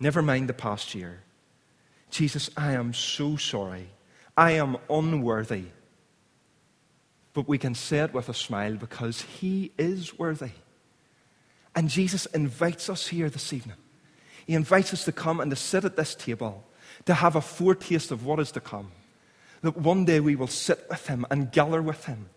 Never 0.00 0.22
mind 0.22 0.48
the 0.48 0.54
past 0.54 0.94
year. 0.94 1.20
Jesus, 2.10 2.48
I 2.56 2.72
am 2.72 2.94
so 2.94 3.36
sorry. 3.36 3.90
I 4.34 4.52
am 4.52 4.78
unworthy. 4.88 5.64
But 7.34 7.46
we 7.46 7.58
can 7.58 7.74
say 7.74 7.98
it 7.98 8.14
with 8.14 8.30
a 8.30 8.34
smile 8.34 8.76
because 8.76 9.20
He 9.20 9.72
is 9.76 10.18
worthy. 10.18 10.52
And 11.74 11.90
Jesus 11.90 12.24
invites 12.26 12.88
us 12.88 13.08
here 13.08 13.28
this 13.28 13.52
evening. 13.52 13.76
He 14.46 14.54
invites 14.54 14.94
us 14.94 15.04
to 15.04 15.12
come 15.12 15.38
and 15.38 15.50
to 15.50 15.56
sit 15.56 15.84
at 15.84 15.96
this 15.96 16.14
table, 16.14 16.64
to 17.04 17.12
have 17.12 17.36
a 17.36 17.42
foretaste 17.42 18.10
of 18.10 18.24
what 18.24 18.40
is 18.40 18.52
to 18.52 18.60
come 18.60 18.90
that 19.62 19.76
one 19.76 20.04
day 20.04 20.20
we 20.20 20.36
will 20.36 20.46
sit 20.46 20.86
with 20.88 21.06
him 21.06 21.26
and 21.30 21.52
gather 21.52 21.82
with 21.82 22.04
him 22.04 22.28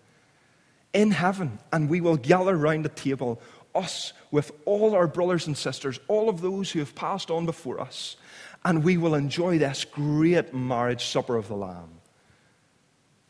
in 0.94 1.12
heaven, 1.12 1.60
and 1.72 1.90
we 1.90 2.02
will 2.02 2.18
gather 2.18 2.56
round 2.56 2.86
the 2.86 2.90
table, 2.90 3.42
us 3.74 4.14
with 4.30 4.52
all 4.66 4.94
our 4.94 5.08
brothers 5.08 5.48
and 5.48 5.58
sisters, 5.58 6.00
all 6.08 6.30
of 6.30 6.42
those 6.42 6.72
who 6.72 6.80
have 6.80 6.96
passed 6.96 7.32
on 7.32 7.46
before 7.46 7.80
us, 7.80 8.18
and 8.66 8.84
we 8.84 8.98
will 8.98 9.16
enjoy 9.16 9.58
this 9.58 9.86
great 9.86 10.54
marriage 10.54 11.06
supper 11.06 11.38
of 11.38 11.48
the 11.48 11.56
Lamb, 11.56 12.02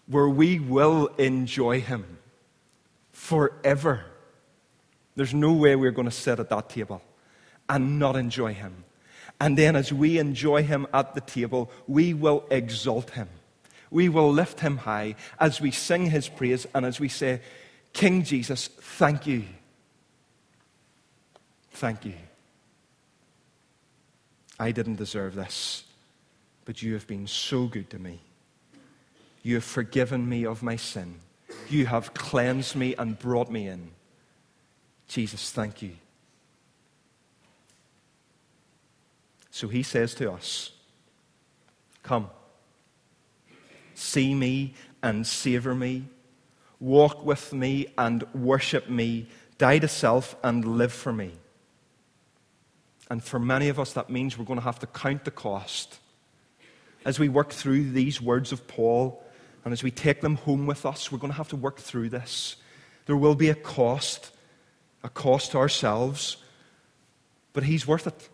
where 0.07 0.29
we 0.29 0.59
will 0.59 1.07
enjoy 1.17 1.81
him 1.81 2.17
forever. 3.11 4.05
There's 5.15 5.33
no 5.33 5.53
way 5.53 5.75
we're 5.75 5.91
going 5.91 6.09
to 6.09 6.11
sit 6.11 6.39
at 6.39 6.49
that 6.49 6.69
table 6.69 7.01
and 7.69 7.99
not 7.99 8.15
enjoy 8.15 8.53
him. 8.53 8.85
And 9.39 9.57
then, 9.57 9.75
as 9.75 9.93
we 9.93 10.19
enjoy 10.19 10.63
him 10.63 10.87
at 10.93 11.15
the 11.15 11.21
table, 11.21 11.71
we 11.87 12.13
will 12.13 12.45
exalt 12.49 13.11
him 13.11 13.29
we 13.91 14.07
will 14.07 14.31
lift 14.31 14.61
him 14.61 14.77
high 14.77 15.15
as 15.39 15.61
we 15.61 15.69
sing 15.69 16.09
his 16.09 16.29
praise 16.29 16.65
and 16.73 16.85
as 16.85 16.99
we 16.99 17.09
say, 17.09 17.41
King 17.93 18.23
Jesus, 18.23 18.67
thank 18.67 19.27
you. 19.27 19.43
Thank 21.71 22.05
you. 22.05 22.13
I 24.57 24.71
didn't 24.71 24.95
deserve 24.95 25.35
this, 25.35 25.83
but 26.65 26.81
you 26.81 26.93
have 26.93 27.05
been 27.05 27.27
so 27.27 27.67
good 27.67 27.89
to 27.89 27.99
me. 27.99 28.21
You 29.43 29.55
have 29.55 29.63
forgiven 29.63 30.27
me 30.29 30.45
of 30.45 30.63
my 30.63 30.77
sin. 30.77 31.19
You 31.69 31.87
have 31.87 32.13
cleansed 32.13 32.75
me 32.75 32.95
and 32.95 33.19
brought 33.19 33.51
me 33.51 33.67
in. 33.67 33.91
Jesus, 35.07 35.51
thank 35.51 35.81
you. 35.81 35.93
So 39.49 39.67
he 39.67 39.83
says 39.83 40.15
to 40.15 40.31
us, 40.31 40.71
Come, 42.03 42.29
see 44.01 44.33
me 44.33 44.73
and 45.03 45.25
savor 45.25 45.75
me, 45.75 46.05
walk 46.79 47.23
with 47.23 47.53
me 47.53 47.87
and 47.97 48.23
worship 48.33 48.89
me, 48.89 49.27
die 49.57 49.79
to 49.79 49.87
self 49.87 50.35
and 50.43 50.65
live 50.65 50.91
for 50.91 51.13
me. 51.13 51.31
And 53.09 53.23
for 53.23 53.39
many 53.39 53.69
of 53.69 53.79
us, 53.79 53.93
that 53.93 54.09
means 54.09 54.37
we're 54.37 54.45
going 54.45 54.59
to 54.59 54.65
have 54.65 54.79
to 54.79 54.87
count 54.87 55.25
the 55.25 55.31
cost. 55.31 55.99
As 57.05 57.19
we 57.19 57.29
work 57.29 57.51
through 57.51 57.91
these 57.91 58.21
words 58.21 58.51
of 58.51 58.67
Paul, 58.67 59.23
and 59.63 59.73
as 59.73 59.83
we 59.83 59.91
take 59.91 60.21
them 60.21 60.35
home 60.35 60.65
with 60.65 60.85
us, 60.85 61.11
we're 61.11 61.19
going 61.19 61.31
to 61.31 61.37
have 61.37 61.49
to 61.49 61.55
work 61.55 61.77
through 61.77 62.09
this. 62.09 62.55
There 63.05 63.17
will 63.17 63.35
be 63.35 63.49
a 63.49 63.55
cost, 63.55 64.31
a 65.03 65.09
cost 65.09 65.51
to 65.51 65.57
ourselves, 65.57 66.37
but 67.53 67.63
He's 67.63 67.85
worth 67.85 68.07
it. 68.07 68.29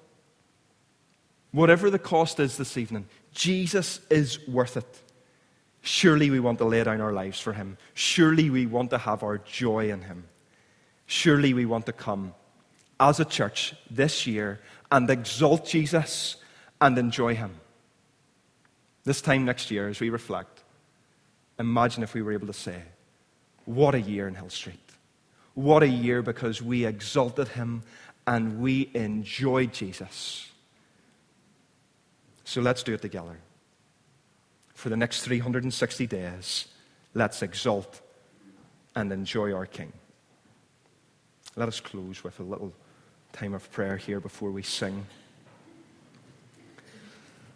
Whatever 1.52 1.90
the 1.90 2.00
cost 2.00 2.40
is 2.40 2.58
this 2.58 2.78
evening, 2.78 3.08
Jesus 3.34 4.00
is 4.10 4.46
worth 4.48 4.78
it. 4.78 5.02
Surely 5.88 6.30
we 6.30 6.42
want 6.42 6.58
to 6.58 6.66
lay 6.66 6.84
down 6.84 7.00
our 7.00 7.14
lives 7.14 7.40
for 7.40 7.54
Him. 7.54 7.78
Surely 7.94 8.50
we 8.50 8.66
want 8.66 8.90
to 8.90 8.98
have 8.98 9.24
our 9.24 9.38
joy 9.38 9.90
in 9.90 10.02
Him. 10.02 10.26
Surely 11.06 11.54
we 11.54 11.66
want 11.66 11.86
to 11.86 11.94
come 11.94 12.34
as 13.00 13.22
a 13.22 13.26
church 13.26 13.74
this 13.90 14.28
year 14.28 14.60
and 14.92 15.10
exalt 15.10 15.66
Jesus 15.66 16.36
and 16.82 16.98
enjoy 16.98 17.36
Him. 17.36 17.52
This 19.06 19.22
time 19.22 19.46
next 19.46 19.72
year, 19.72 19.88
as 19.88 20.02
we 20.02 20.10
reflect, 20.10 20.62
imagine 21.58 22.04
if 22.04 22.14
we 22.14 22.22
were 22.22 22.34
able 22.34 22.48
to 22.48 22.54
say, 22.54 22.82
What 23.64 23.96
a 23.96 24.02
year 24.02 24.28
in 24.28 24.36
Hill 24.36 24.50
Street. 24.50 24.92
What 25.54 25.84
a 25.84 25.88
year 25.88 26.22
because 26.22 26.62
we 26.62 26.86
exalted 26.86 27.48
Him 27.48 27.82
and 28.28 28.60
we 28.60 28.92
enjoyed 28.94 29.72
Jesus. 29.72 30.52
So 32.44 32.60
let's 32.60 32.84
do 32.84 32.94
it 32.94 33.02
together. 33.02 33.38
For 34.78 34.90
the 34.90 34.96
next 34.96 35.24
360 35.24 36.06
days, 36.06 36.68
let's 37.16 37.42
exalt 37.42 38.00
and 38.96 39.12
enjoy 39.12 39.52
our 39.52 39.66
King. 39.66 39.92
Let 41.56 41.68
us 41.68 41.80
close 41.80 42.24
with 42.24 42.40
a 42.40 42.44
little 42.44 42.72
time 43.34 43.56
of 43.56 43.72
prayer 43.72 43.98
here 43.98 44.20
before 44.20 44.52
we 44.52 44.62
sing. 44.62 45.08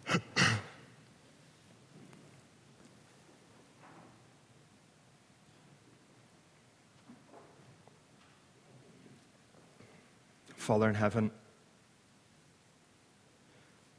Father 10.56 10.88
in 10.88 10.96
heaven, 10.96 11.30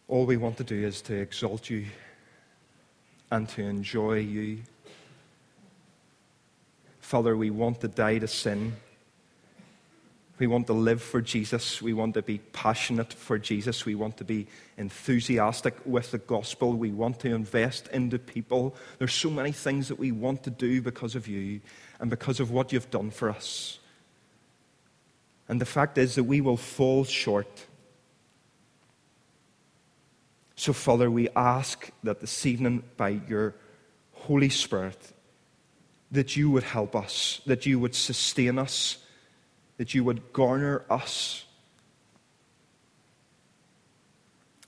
all 0.10 0.26
we 0.26 0.36
want 0.36 0.58
to 0.58 0.66
do 0.66 0.86
is 0.86 1.02
to 1.04 1.16
exalt 1.16 1.70
you 1.70 1.86
and 3.34 3.50
to 3.50 3.64
enjoy 3.64 4.20
you. 4.20 4.60
Father, 7.00 7.36
we 7.36 7.50
want 7.50 7.82
to 7.82 7.88
die 7.88 8.20
to 8.20 8.28
sin. 8.28 8.74
We 10.38 10.46
want 10.46 10.68
to 10.68 10.74
live 10.74 11.02
for 11.02 11.20
Jesus. 11.20 11.82
We 11.82 11.94
want 11.94 12.14
to 12.14 12.22
be 12.22 12.38
passionate 12.38 13.12
for 13.12 13.40
Jesus. 13.40 13.88
We 13.88 13.96
want 13.96 14.18
to 14.18 14.24
be 14.24 14.46
enthusiastic 14.78 15.76
with 15.84 16.12
the 16.12 16.20
gospel. 16.20 16.74
We 16.74 16.92
want 16.92 17.20
to 17.22 17.34
invest 17.34 17.88
into 17.88 18.20
people. 18.20 18.76
There's 19.00 19.14
so 19.14 19.32
many 19.32 19.52
things 19.52 19.88
that 19.88 19.98
we 19.98 20.12
want 20.12 20.44
to 20.44 20.52
do 20.52 20.84
because 20.84 21.16
of 21.16 21.28
you 21.28 21.62
and 22.00 22.12
because 22.12 22.40
of 22.40 22.52
what 22.52 22.72
you've 22.72 22.92
done 22.92 23.10
for 23.10 23.32
us. 23.32 23.80
And 25.48 25.60
the 25.60 25.66
fact 25.66 25.98
is 25.98 26.14
that 26.16 26.26
we 26.26 26.40
will 26.40 26.58
fall 26.58 27.04
short. 27.04 27.66
So, 30.56 30.74
Father, 30.74 31.10
we 31.10 31.30
ask 31.36 31.90
that 32.04 32.22
this 32.22 32.46
evening, 32.46 32.84
by 32.98 33.22
your 33.28 33.56
Holy 34.14 34.50
Spirit, 34.50 35.14
that 36.12 36.36
you 36.36 36.52
would 36.52 36.64
help 36.64 36.96
us, 36.96 37.42
that 37.46 37.66
you 37.66 37.80
would 37.80 37.96
sustain 37.96 38.60
us 38.60 38.98
that 39.78 39.94
you 39.94 40.04
would 40.04 40.34
garner 40.34 40.86
us. 40.90 41.46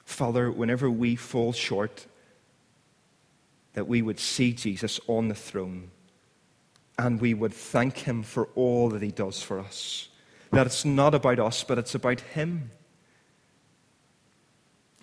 Father, 0.03 0.51
whenever 0.51 0.89
we 0.89 1.15
fall 1.15 1.53
short, 1.53 2.05
that 3.73 3.87
we 3.87 4.01
would 4.01 4.19
see 4.19 4.53
Jesus 4.53 4.99
on 5.07 5.27
the 5.27 5.35
throne 5.35 5.91
and 6.97 7.19
we 7.19 7.33
would 7.33 7.53
thank 7.53 7.97
him 7.97 8.23
for 8.23 8.47
all 8.55 8.89
that 8.89 9.01
he 9.01 9.11
does 9.11 9.41
for 9.41 9.59
us. 9.59 10.07
That 10.51 10.65
it's 10.65 10.85
not 10.85 11.13
about 11.13 11.39
us, 11.39 11.63
but 11.63 11.77
it's 11.77 11.95
about 11.95 12.21
him. 12.21 12.71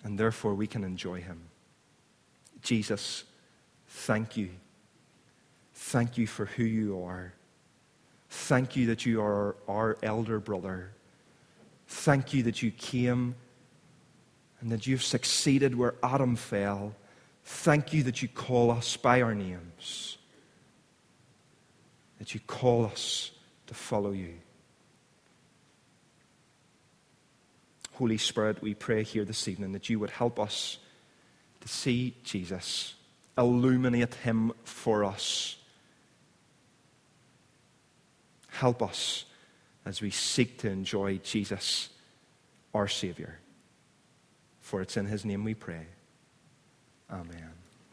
And 0.03 0.19
therefore 0.19 0.53
we 0.53 0.67
can 0.67 0.83
enjoy 0.83 1.21
him. 1.21 1.41
Jesus, 2.61 3.23
thank 3.87 4.37
you. 4.37 4.49
Thank 5.73 6.17
you 6.17 6.27
for 6.27 6.45
who 6.45 6.63
you 6.63 7.03
are. 7.03 7.33
Thank 8.29 8.75
you 8.75 8.87
that 8.87 9.05
you 9.05 9.21
are 9.21 9.55
our 9.67 9.97
elder 10.01 10.39
brother. 10.39 10.91
Thank 11.87 12.33
you 12.33 12.43
that 12.43 12.61
you 12.61 12.71
came 12.71 13.35
and 14.59 14.71
that 14.71 14.87
you've 14.87 15.03
succeeded 15.03 15.77
where 15.77 15.95
Adam 16.01 16.35
fell. 16.35 16.95
Thank 17.43 17.93
you 17.93 18.03
that 18.03 18.21
you 18.21 18.27
call 18.27 18.71
us 18.71 18.95
by 18.95 19.21
our 19.21 19.35
names, 19.35 20.17
that 22.17 22.33
you 22.33 22.39
call 22.47 22.85
us 22.85 23.31
to 23.67 23.73
follow 23.73 24.11
you. 24.11 24.35
Holy 27.93 28.17
Spirit, 28.17 28.61
we 28.61 28.73
pray 28.73 29.03
here 29.03 29.25
this 29.25 29.47
evening 29.47 29.71
that 29.73 29.89
you 29.89 29.99
would 29.99 30.09
help 30.09 30.39
us 30.39 30.77
to 31.61 31.67
see 31.67 32.15
Jesus, 32.23 32.95
illuminate 33.37 34.15
him 34.15 34.51
for 34.63 35.03
us 35.05 35.57
Help 38.53 38.83
us 38.83 39.25
as 39.83 39.99
we 39.99 40.11
seek 40.11 40.59
to 40.59 40.69
enjoy 40.69 41.17
Jesus, 41.17 41.89
our 42.73 42.87
Savior. 42.87 43.39
For 44.61 44.81
it's 44.81 44.95
in 44.95 45.07
His 45.07 45.25
name 45.25 45.43
we 45.43 45.55
pray. 45.55 45.87
Amen. 47.11 47.52